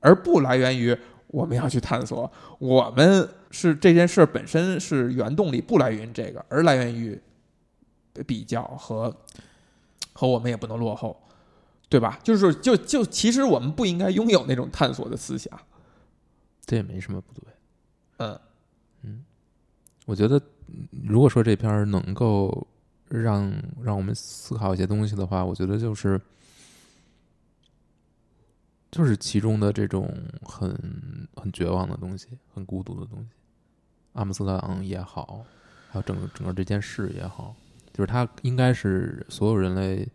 [0.00, 0.96] 而不来源于
[1.32, 2.30] 我们要去探索。
[2.60, 7.20] 我们是这件事本身是原动力，不来源于这个，而来源于
[8.24, 9.12] 比较和
[10.12, 11.20] 和我们也不能落后，
[11.88, 12.20] 对吧？
[12.22, 15.58] 就是就就其实我们不应该拥有那种探索的思想。
[16.64, 17.42] 这也没什么不对。
[18.18, 18.40] 嗯
[19.02, 19.24] 嗯
[20.06, 22.66] 我觉得，嗯如果说这篇儿能够
[23.08, 23.52] 让
[23.82, 26.20] 让我们思考一些东西的话，我觉得就是
[28.92, 30.08] 就是其中的这种
[30.42, 30.70] 很
[31.34, 33.30] 很绝望的东西，很孤独的东西。
[34.12, 35.42] 阿姆斯特朗也好，
[35.90, 37.56] 还有整个整个这件事也好，
[37.92, 40.06] 就是它应该是所有人类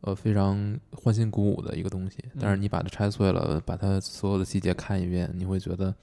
[0.00, 2.16] 呃非常欢欣鼓舞的一个东西。
[2.40, 5.94] 但是你把它拆碎了，把它所有的细节看一遍，你会觉得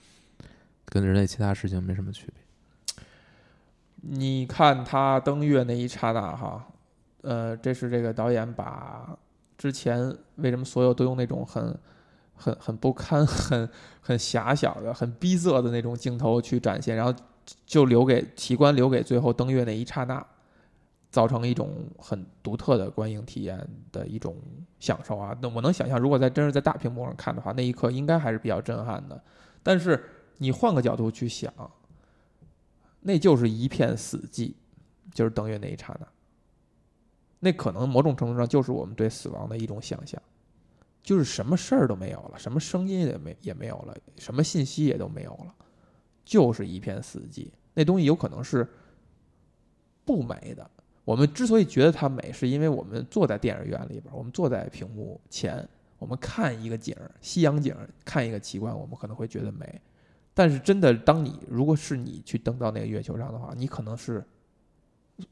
[0.86, 3.04] 跟人类其他事情没什么区别。
[4.02, 6.68] 你看他登月那一刹那，哈，
[7.24, 9.18] 呃，这是这个导演把
[9.60, 11.78] 之前为什么所有都用那种很、
[12.34, 13.70] 很、很不堪、 很、
[14.02, 17.14] 很狭小的、很逼仄的那种镜头去展现，然后
[17.66, 20.26] 就留给奇观留给最后登月那一刹那，
[21.12, 24.36] 造成一种很独特的观影体验的一种
[24.80, 25.38] 享受啊。
[25.42, 29.22] 那我能想象，如果在真是在大屏幕上看的话，那一刻应该还是比较震撼的。
[29.62, 30.04] 但是
[30.38, 31.54] 你换个角度去想。
[33.02, 34.54] 那就是一片死寂，
[35.14, 36.08] 就是登月那一刹那。
[37.40, 40.22] 那可能某种程度上就是我们对死亡的一种想象，
[41.02, 45.56] 就是什么事儿都没有了，什么声音也没也没有了，什么信息也都没有了，
[46.26, 47.48] 就是一片死寂。
[47.74, 48.68] 那东西有可能是
[50.04, 50.70] 不美的。
[51.06, 55.68] 我们之所以觉得它美，是因为我们坐在电影院里边，我们坐在屏幕前，
[55.98, 59.82] 我们看一个景儿，夕阳景儿，看一个奇观，我们可能会觉得美。
[60.34, 64.24] 但是真的，当你如果是你去登到那个月球上的话，你可能是，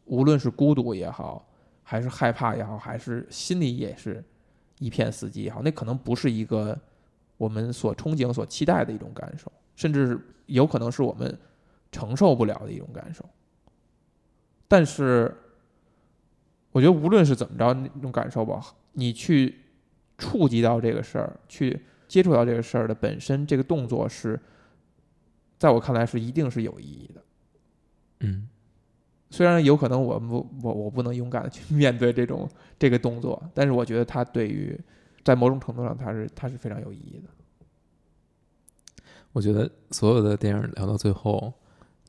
[0.06, 1.48] 无论是孤独也好，
[1.90, 4.22] 还是害怕也好，还是心里也是
[4.80, 6.78] 一片死寂也好，那可能不是一个
[7.38, 11.40] 我们所憧憬、所期待的一种感受，甚至有可能是我们
[11.90, 13.24] 承受不了的一种感受。
[14.68, 15.34] 但是，
[16.74, 18.62] 我觉得无论是怎么着那种感受吧，
[18.92, 19.58] 你去
[20.18, 24.38] 触及到这个事儿，去接触到这个事儿的本身，这个动作是。
[25.60, 27.24] 在我看来是一定是有意义的，
[28.20, 28.48] 嗯，
[29.30, 32.50] 虽然有可能我不我我不能勇敢的去 面对这种
[32.80, 34.80] 这个动作，但是我觉得它对于
[35.24, 37.30] 在某种程度上它是它是非常有意义的。
[39.34, 41.54] 我觉得所有的电影聊到最后，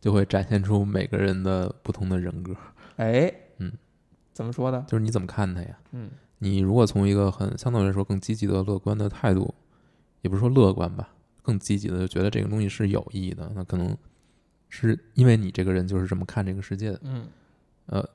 [0.01, 2.55] 就会展现出每个人的不同的人格。
[2.97, 3.73] 哎，嗯，
[4.33, 4.87] 怎么说呢？
[4.89, 5.79] 就是你怎么看他呀？
[5.93, 6.09] 嗯，
[6.39, 9.53] 你如果从一个很相对来说更积极的乐观的态度，
[10.23, 11.11] 也不是说乐观吧，
[11.43, 13.95] 更积极的就觉得这个东西是有意义的，那可能
[14.69, 17.01] 是因为你这个人就是这么看这个世界的。
[17.03, 17.27] 嗯，
[17.87, 18.09] 呃，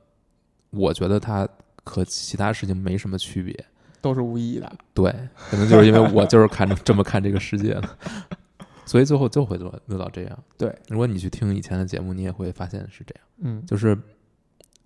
[0.70, 1.48] 我觉得他
[1.84, 3.66] 和其他事情没什么区别。
[4.02, 4.70] 都是无意义的。
[4.94, 5.12] 对，
[5.50, 7.98] 可能就是因为我就是看着 这么看这个世界的，
[8.86, 10.44] 所以最后就会落落到这样。
[10.58, 13.24] 对，如果你去听以前的节目，你也会发现是这样。
[13.38, 13.98] 嗯，就是，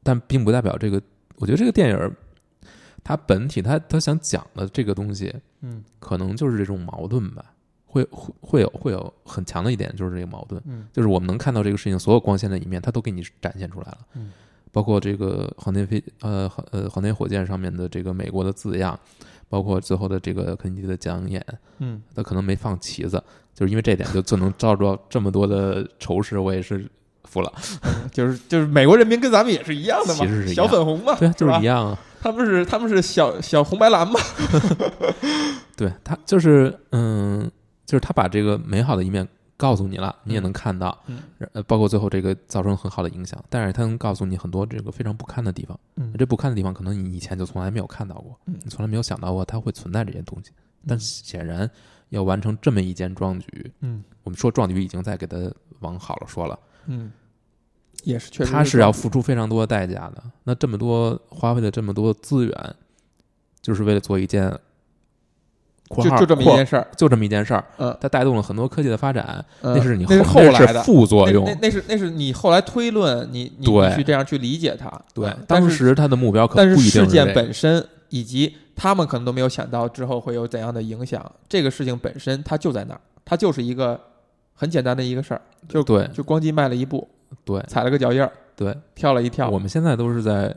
[0.04, 1.02] 但并不代表这个。
[1.38, 2.16] 我觉得这个电影儿
[3.04, 7.54] 它本体，它它想讲的这个东西，嗯可能就是这种矛盾吧。
[7.98, 13.98] 会会会有会有很强的一点，就是这个矛盾，嗯就是我们能看到这个事情所有光鲜的一面，它都给你展现出来了。
[14.14, 14.32] 嗯，
[14.72, 19.00] 包括这个航天飞呃航呃航天火箭上面的这个美国的字样，
[19.50, 21.44] 包括最后的这个肯尼迪的讲演，
[21.80, 23.22] 嗯，他可能没放旗子，
[23.54, 26.88] 就是因为这点就就能招着这么多的仇视，我也是
[27.24, 27.52] 服了。
[28.12, 31.98] 就是就是美国人民跟咱们也是一样的嘛，其实是小粉红嘛，对啊，就是一样啊。
[32.20, 34.20] 他们是他们是小小红白蓝嘛。
[35.78, 37.50] 对他就是嗯，
[37.88, 41.20] 就是他把这个美好的一面告诉你了，你也能看到，嗯。
[41.54, 45.80] 呃，包括最后这个造成很好的影响，但是他能告诉你很多这个非常不堪的地方。
[45.96, 46.14] 嗯。
[46.20, 48.56] 这不堪的地方，可能你以前就从来没有看到过，嗯。
[48.64, 50.52] 你从来没有想到过它会存在这些东西。
[50.86, 51.68] 但显然，
[52.10, 54.04] 要完成这么一件壮举，嗯。
[54.24, 55.38] 我们说壮举已经在给他
[55.80, 57.10] 往好了说了，嗯，
[58.04, 60.22] 也是确实他是要付出非常多的代价的。
[60.44, 62.76] 那这么多花费了这么多资源，
[63.62, 64.54] 就是为了做一件
[65.96, 71.54] 就就这么一件事儿，就这么一件事儿，嗯，它带动了很多科技的发展，嗯那是你那是后来的是副作用那。
[71.54, 73.66] 那那是那是你后来推论，你你
[73.96, 84.00] 去这样去理解它，对嗯，当时它的目标可但是不一定事件这个本身以及他们可能都没有想到之后会有怎样的影响，这个事情本身它就在那儿，它就是一个
[84.54, 87.08] 很简单的一个事儿，就对就光机迈了一步，
[87.46, 90.54] 对踩了个脚印儿，对，跳了一跳，我们现在都是在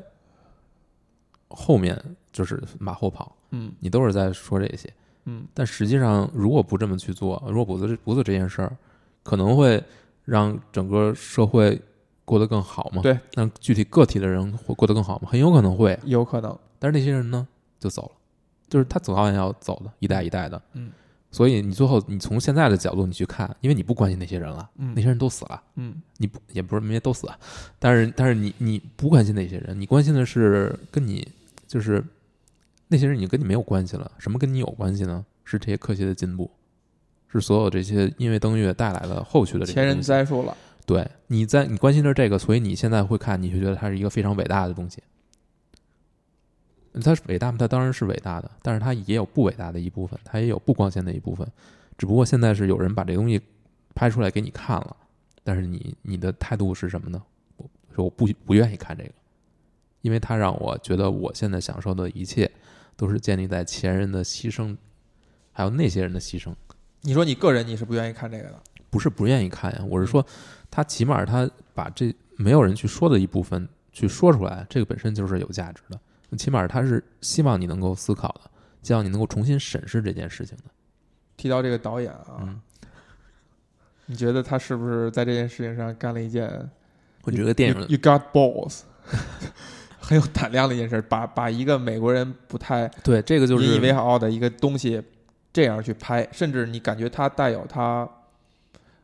[1.49, 1.97] 后面，
[2.33, 4.93] 就是马后炮，嗯你都是在说这些。
[5.25, 5.47] 嗯。
[5.55, 8.77] 但实际上，如果不这么去做，如果不做这不做这件事儿，
[9.23, 9.83] 可能会
[10.25, 11.81] 让整个社会
[12.25, 13.03] 过得更好吗？
[13.03, 15.29] 对，让具体个体的人会过得更好吗？
[15.31, 15.77] 很有可能。
[15.77, 17.47] 会，有可能，但是那些人呢，
[17.79, 18.13] 就走了，
[18.69, 20.61] 就是他总要要走的，一代一代的。
[20.75, 20.91] 嗯，
[21.31, 24.93] 所以你最后你从现在的角度你去看，因为你不关心那些人了，嗯。
[24.95, 26.01] 那些人都死了，嗯。
[26.19, 27.39] 你不也不是那些都死了，
[27.79, 31.27] 但是但是你你不关心那些人，你关心的是跟你
[31.67, 32.05] 就是
[32.93, 34.11] 那些人，已经跟你没有关系了。
[34.19, 35.25] 什么跟你有关系呢？
[35.45, 36.51] 是这些科学的进步，
[37.29, 45.03] 是所有这些因为登月带来的后续的这些前人栽树了，对，你在你关心的是这个，所以你现在会看，你就觉得它是一个非常伟大的东西。
[47.03, 47.59] 它是伟大吗？
[47.59, 51.47] 它当然是伟大的，但是它也有不伟大的一部分，它也有不光鲜的一部分。
[51.97, 53.41] 只不过现在是有人把这东西
[53.95, 54.97] 拍出来给你看了，
[55.45, 57.23] 但是你你的态度是什么呢？
[57.57, 59.11] 我说我不不愿意看这个，
[60.01, 62.51] 因为它让我觉得我现在享受的一切
[63.01, 64.77] 都是建立在前人的牺牲，
[65.53, 66.55] 还有那些人的牺牲。
[67.01, 70.23] 你说你个人你是不愿意看这个的，不是不愿意看呀，我是说，
[70.71, 75.99] 他起码他把这没有人去说的一部分去说出来，这个本身就是有价值的。
[76.37, 78.51] 起码他是希望你能够思考的，
[78.83, 80.65] 希望你能够重新审视这件事情的。
[81.39, 82.61] 提到这个导演啊，嗯，
[84.05, 86.71] 你觉得他是不是在这件事情上干了一件
[87.23, 88.81] 我觉得电影 you got balls，
[90.01, 95.03] 很有胆量的一件事，把 把一个美国人不太对这个就是引以为是傲的一个东西
[95.53, 98.09] 这样去拍，甚至你感觉它带有它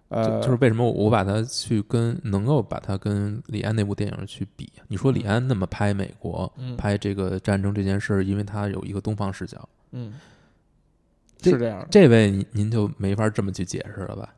[0.08, 4.70] 呃，就就是为什么我我把它去跟能够把它跟李安那部电影去比？
[4.88, 10.14] 你说李安那么拍美国，嗯拍这个战争这件事儿，因为他有一个东方视角，嗯，
[11.42, 11.88] 是这样的。
[11.90, 14.32] 这位您您就没法这么去解释了吧？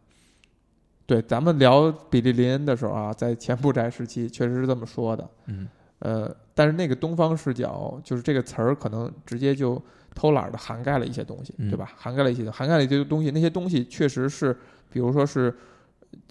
[1.04, 5.30] 对，咱们聊比利林恩的时候啊，在前布宅时期确实是这么说的。
[5.46, 9.80] 嗯，呃，但是那个东方视角，就是这个词儿，可能直接就
[10.12, 11.88] 偷懒的涵盖了一些东西，嗯对吧？
[11.96, 14.52] 涵盖了一些，涵盖了一些东西，那些东西确实是，
[14.90, 15.56] 比如说是，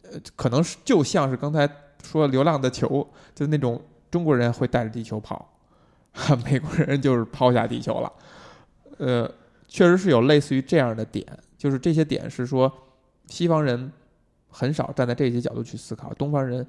[0.03, 1.65] 呃，可能是就像是刚才
[2.03, 2.87] 说《流浪的球》，
[3.33, 5.49] 就那种中国人会带着地球跑，
[6.43, 8.11] 美国人就是抛下地球了。
[8.97, 9.31] 呃，
[9.69, 11.25] 确实是有类似于这样的点，
[11.57, 12.69] 就是这些点是说
[13.27, 13.89] 西方人
[14.49, 16.67] 很少站在这些角度去思考，东方人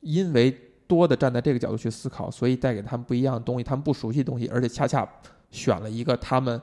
[0.00, 5.08] 因为多的站在这个角度去思考，所以带给他们不一样的东西，他们不熟悉的东西，而且恰恰
[5.50, 6.60] 选了一个他们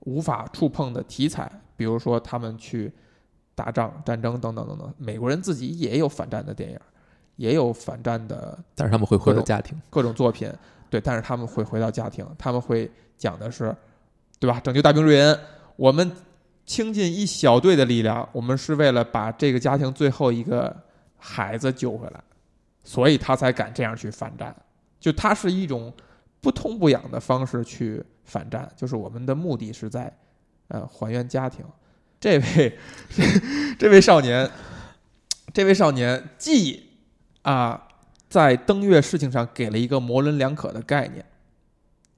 [0.00, 2.92] 无法触碰的题材，比如说他们去
[3.54, 4.94] 打仗、战争等等等等。
[4.96, 6.78] 美国人自己也有反战的电影，
[7.36, 10.52] 也有反战的但是他们会回到家庭，各种作品，
[10.88, 13.74] 对，但是他们会回到家庭，他们会讲的是，
[14.38, 14.58] 对吧？
[14.60, 15.38] 拯救大兵瑞恩，
[15.76, 16.10] 我们
[16.64, 20.74] 倾尽一小队的力量，我们是为了把这个家庭最后一个
[21.18, 22.20] 孩子救回来，
[22.82, 24.54] 所以他才敢这样去反战。
[24.98, 25.92] 就他是一种
[26.40, 30.14] 不痛不痒的方式去反战，就是我们的目的是在
[30.68, 31.64] 呃还原家庭。
[32.20, 32.78] 这位
[33.78, 34.50] 这位少年，
[35.54, 36.90] 这位少年既
[37.42, 37.88] 啊
[38.28, 41.24] 在登月事情上给了一个模棱两可的概念，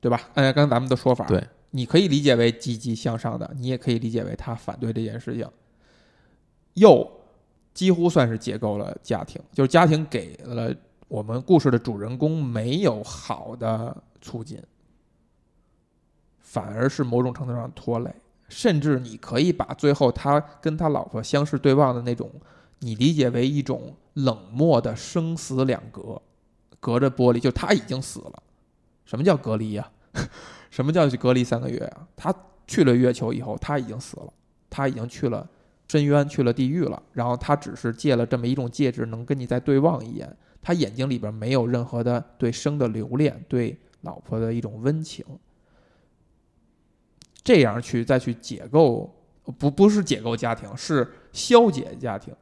[0.00, 0.28] 对吧？
[0.34, 1.40] 按照刚才咱们的说法，对，
[1.70, 5.48] 你可以理解为积极向上的，你也可以理解为他反对这件事情，
[6.74, 7.08] 又
[7.74, 10.74] 几乎算是解构了家庭，就是家庭给了
[11.08, 14.62] 我们故事的主人公没有好的促进，
[16.40, 18.14] 反而是某种程度上拖累，
[18.48, 22.30] 甚至你可以把最后他跟他老婆相视对望的那种，
[22.80, 26.20] 你理解为一种冷漠的生死两隔，
[26.78, 28.42] 隔着玻璃，就他已经死了。
[29.04, 29.90] 什么叫隔离呀、
[30.70, 32.06] 什么叫去隔离三个月啊？
[32.16, 32.34] 他
[32.66, 34.32] 去了月球以后，他已经死了，
[34.70, 35.46] 他已经去了
[35.92, 37.02] 深渊，去了地狱了。
[37.12, 40.34] 然后他只是借了这么一种戒指，能跟你再对望一眼。
[40.62, 45.22] 他眼睛里边没有任何的对生的留恋，对老婆的一种温情。
[47.44, 49.14] 这样去再去解构，
[49.58, 52.34] 不不是解构家庭，是消解家庭，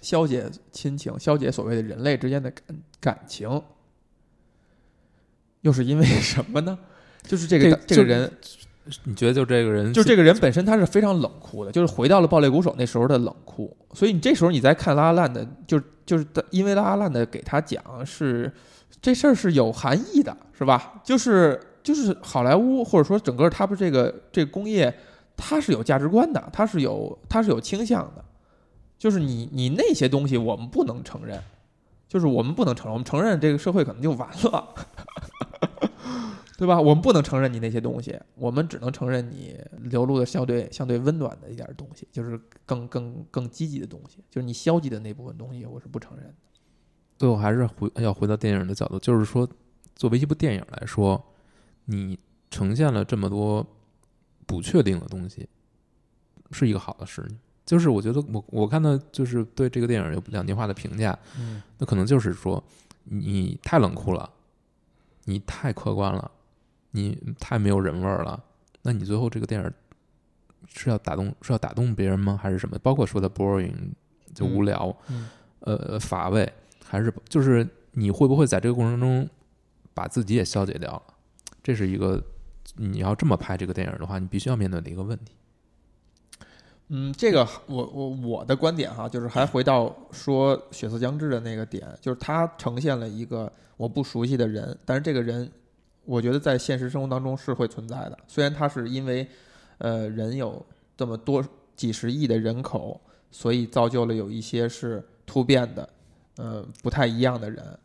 [0.00, 3.62] 消解亲情，消解所谓的人类之间的感感情。
[5.60, 6.78] 又是因为什么呢？
[7.24, 8.32] 就是这个这个人，
[9.04, 13.76] 你觉得就这个人就这个人本身他是非常冷酷的，就是回到了暴力鼓手那时候的冷酷。
[13.94, 18.52] 所以你这时候你再看拉拉烂的，就就是因为拉拉烂的给他讲是
[19.00, 21.00] 这事儿是有含义的，是吧？
[21.04, 24.92] 就是就是好莱坞或者说整个他们这个这个工业
[25.36, 28.24] 它是有价值观的，它是有它是有倾向的，
[28.98, 31.40] 就是你你那些东西我们不能承认，
[32.08, 34.68] 就是我们不能承认，我们承认这个社会可能就完了，
[36.62, 36.80] 对吧？
[36.80, 46.34] 我们不能承认你那些东西，我们只能承认你流露的相对相对温暖的一点东西，就是更更更积极的东西，就是你消极的那部分东西，我是不承认的。
[47.18, 49.48] 最后还是回要回到电影的角度，就是说，
[49.96, 51.20] 作为一部电影来说，
[51.86, 52.16] 你
[52.48, 53.66] 呈现了这么多
[54.46, 55.48] 不确定的东西，
[56.52, 57.36] 是一个好的事情。
[57.66, 62.62] 就是我觉得我我看到就是对这个电影有两句话的评价，嗯那可能就是说
[63.04, 64.30] 你太冷酷了，
[65.24, 66.30] 你太客观了，
[66.92, 68.42] 你太没有人味儿了。
[68.82, 69.72] 那你最后这个电影
[70.68, 72.38] 是要打动是要打动别人吗？
[72.40, 72.78] 还是什么？
[72.78, 73.74] 包括说的 boring
[74.34, 75.28] 就无聊，嗯
[75.60, 76.50] 呃乏味，
[76.84, 79.28] 还是就是你会不会在这个过程中
[79.92, 81.02] 把自己也消解掉了？
[81.62, 82.22] 这是一个
[82.76, 85.32] 你要这么拍这个电影的话，你必须要面对的一个问题。
[86.88, 95.50] 嗯，这个我我我的观点哈，就是还回到说《血色将至》的那个点，就是它呈现了一个我不熟悉的人，但是这个人，
[96.04, 98.18] 我觉得在现实生活当中是会存在的。
[98.26, 99.26] 虽然他是因为，
[99.78, 100.64] 呃，人有
[100.96, 103.00] 这么多几十亿的人口，
[103.30, 105.88] 所以造就了有一些是突变的，
[106.36, 107.78] 呃，不太一样的人。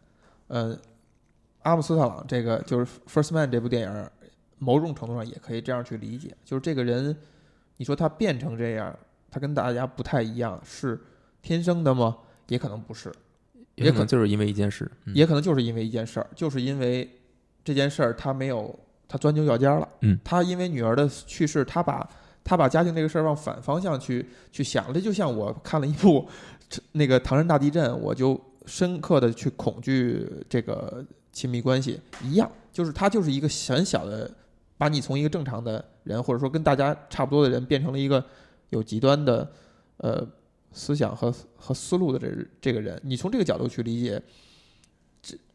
[0.48, 0.78] 呃，
[1.64, 4.10] 阿姆斯特朗这个就是《First Man》这部电影，
[4.58, 7.16] 某种程度上也可以这样去理解，就是这个人。
[7.80, 8.98] 你说他变成这样，
[9.30, 11.00] 他跟大家不太一样，是
[11.44, 12.18] 天生的吗？
[12.48, 13.12] 也可能不是，
[13.76, 17.17] 也可也可能就是因为一件事，嗯也可能就是因为一件事儿，就是因为
[17.68, 18.74] 这件事儿他没有
[19.10, 19.90] 他钻牛角尖儿了。
[20.04, 22.10] 嗯，他因为女儿的去世，他把
[22.46, 24.94] 他把家庭这个事儿往反方向去去想了。
[24.94, 26.26] 这就像我看了一部
[26.94, 34.32] 那个唐山大地震，我就深刻的去恐惧这个亲密关系一样，就是他就是一个很小的。
[34.80, 38.24] 把你从一个正常的人，或者说跟大家差不多的人，变成了一个
[38.70, 39.52] 有极端的
[39.98, 40.24] 呃
[40.72, 44.22] 思想和和思路的这这个人，你从这个角度去理解，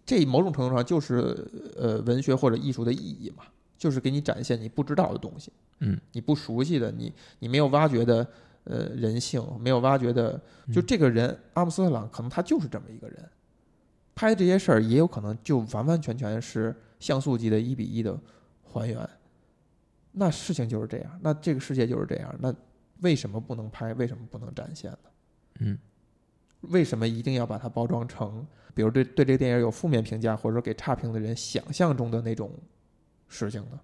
[0.05, 1.47] 这这某种程度上就是
[1.77, 3.45] 呃文学或者艺术的意义嘛，
[3.79, 8.27] 就是给你展现你不知道的东西，嗯，你不熟悉的，你你没有挖掘的
[8.65, 10.41] 呃人性，没有挖掘的，
[10.73, 13.29] 就这个人、阿姆斯特朗可能他就是这么一个人，
[14.15, 18.19] 拍这些事儿也有可能就完完全全是像素级的一比一的。
[18.65, 19.07] 还原，
[20.13, 22.55] 那事情就是这样，那这个世界就是这样，那
[23.03, 23.93] 为什么不能拍？
[23.93, 24.99] 为什么不能展现呢？
[25.59, 25.79] 嗯，
[26.63, 32.51] 为什么一定要把它包装成，比如对对这个电影有负面评价，或者说给差评的人想象中的那种
[33.29, 33.79] 事情呢？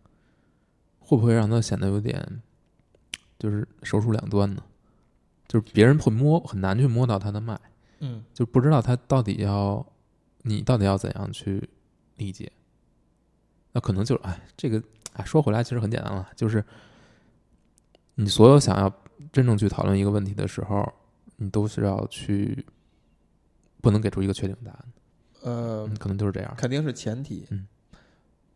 [0.98, 2.42] 会不会让它显得有点
[3.38, 4.62] 就是手术两端呢？
[5.46, 7.58] 就是别人会摸很难去摸到他的脉，
[8.00, 9.84] 嗯，就不知道他到底要
[10.42, 11.66] 你到底要怎样去
[12.16, 12.52] 理解。
[13.72, 14.82] 那可能就是哎，这个
[15.14, 16.62] 哎，说回来其实很简单了，就是
[18.16, 18.92] 你所有想要
[19.32, 20.86] 真正去讨论一个问题的时候，
[21.38, 22.64] 你都是要去
[23.80, 24.84] 不能给出一个确定答案。
[25.42, 26.54] 呃嗯，可能就是这样。
[26.56, 27.46] 肯定是前提。
[27.50, 27.66] 嗯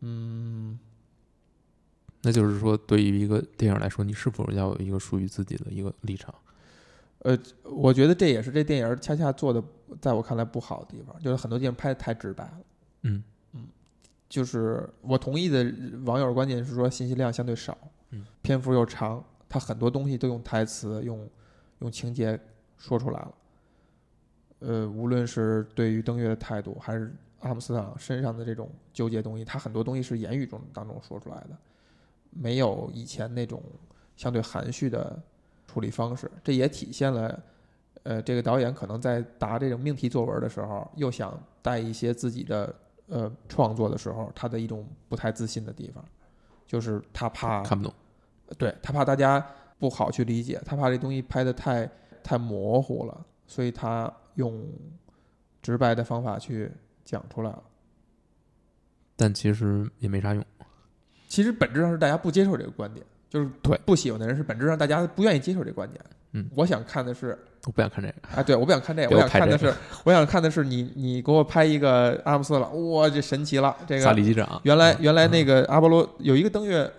[0.01, 0.79] 嗯
[2.21, 6.33] 那就是说，对于一个电影来说，你是否要有一个属于自己的一个立场？
[7.19, 9.63] 呃，我觉得这也是这电影恰恰做的，
[9.99, 12.59] 在我看来不好的地方，就是很多电影拍的太直白了。
[13.01, 13.23] 嗯
[14.29, 15.71] 就是我同意的
[16.05, 17.77] 网友观点是说，信息量相对少，
[18.09, 21.29] 嗯，篇幅又长，它很多东西都用台词、用
[21.79, 22.39] 用情节
[22.83, 23.33] 说出来了。
[24.59, 31.57] 呃，无论是对于登月的态度，还是阿姆斯特朗身上的这种纠结东西，他很多东西是言语中当中说出来的，
[32.29, 33.63] 没有以前那种
[34.17, 35.17] 相对含蓄的
[35.65, 36.29] 处理方式。
[36.43, 37.43] 这也体现了，
[38.03, 42.75] 呃，这个导演可能在答这种命题作文的时候，又想带一些自己的。
[43.09, 46.03] 呃，创作的时候，他的一种不太自信的地方，
[46.65, 47.93] 就是他怕看不懂，
[48.57, 49.45] 对他怕大家
[49.77, 51.87] 不好去理解，他怕这东西拍的太
[52.23, 54.65] 太模糊了，所以他用
[55.61, 56.71] 直白的方法去
[57.03, 57.61] 讲出来了。
[59.15, 60.43] 但其实也没啥用。
[61.27, 66.03] 其实本质上是大家不接受这个观点，就是对不喜欢的人是本质上大家不愿意接受这个观点。
[66.31, 68.15] 嗯，我想看的是我不想看这个。
[68.35, 69.71] 啊，对，我不想看这个，给我想看的是，
[70.03, 73.75] 我想看的是你，你给我拍一个阿姆斯特朗，哇，这神奇了！
[73.85, 76.91] 这个萨利机长原来嗯原来那个阿波罗有一一个登月，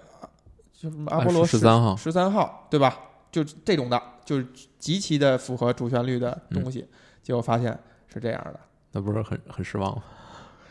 [0.72, 2.96] 就什么阿波罗十三号，十三号，对吧？
[3.32, 4.46] 就这种的，就是
[4.78, 6.86] 极其的符合主旋律的东西，
[7.22, 7.78] 结果发现
[8.12, 8.60] 是这样的。
[8.92, 10.02] 那不是很很失望吗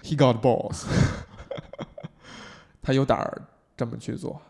[0.03, 0.85] ？He got balls，
[2.81, 3.41] 他有胆儿
[3.75, 4.41] 这么去做。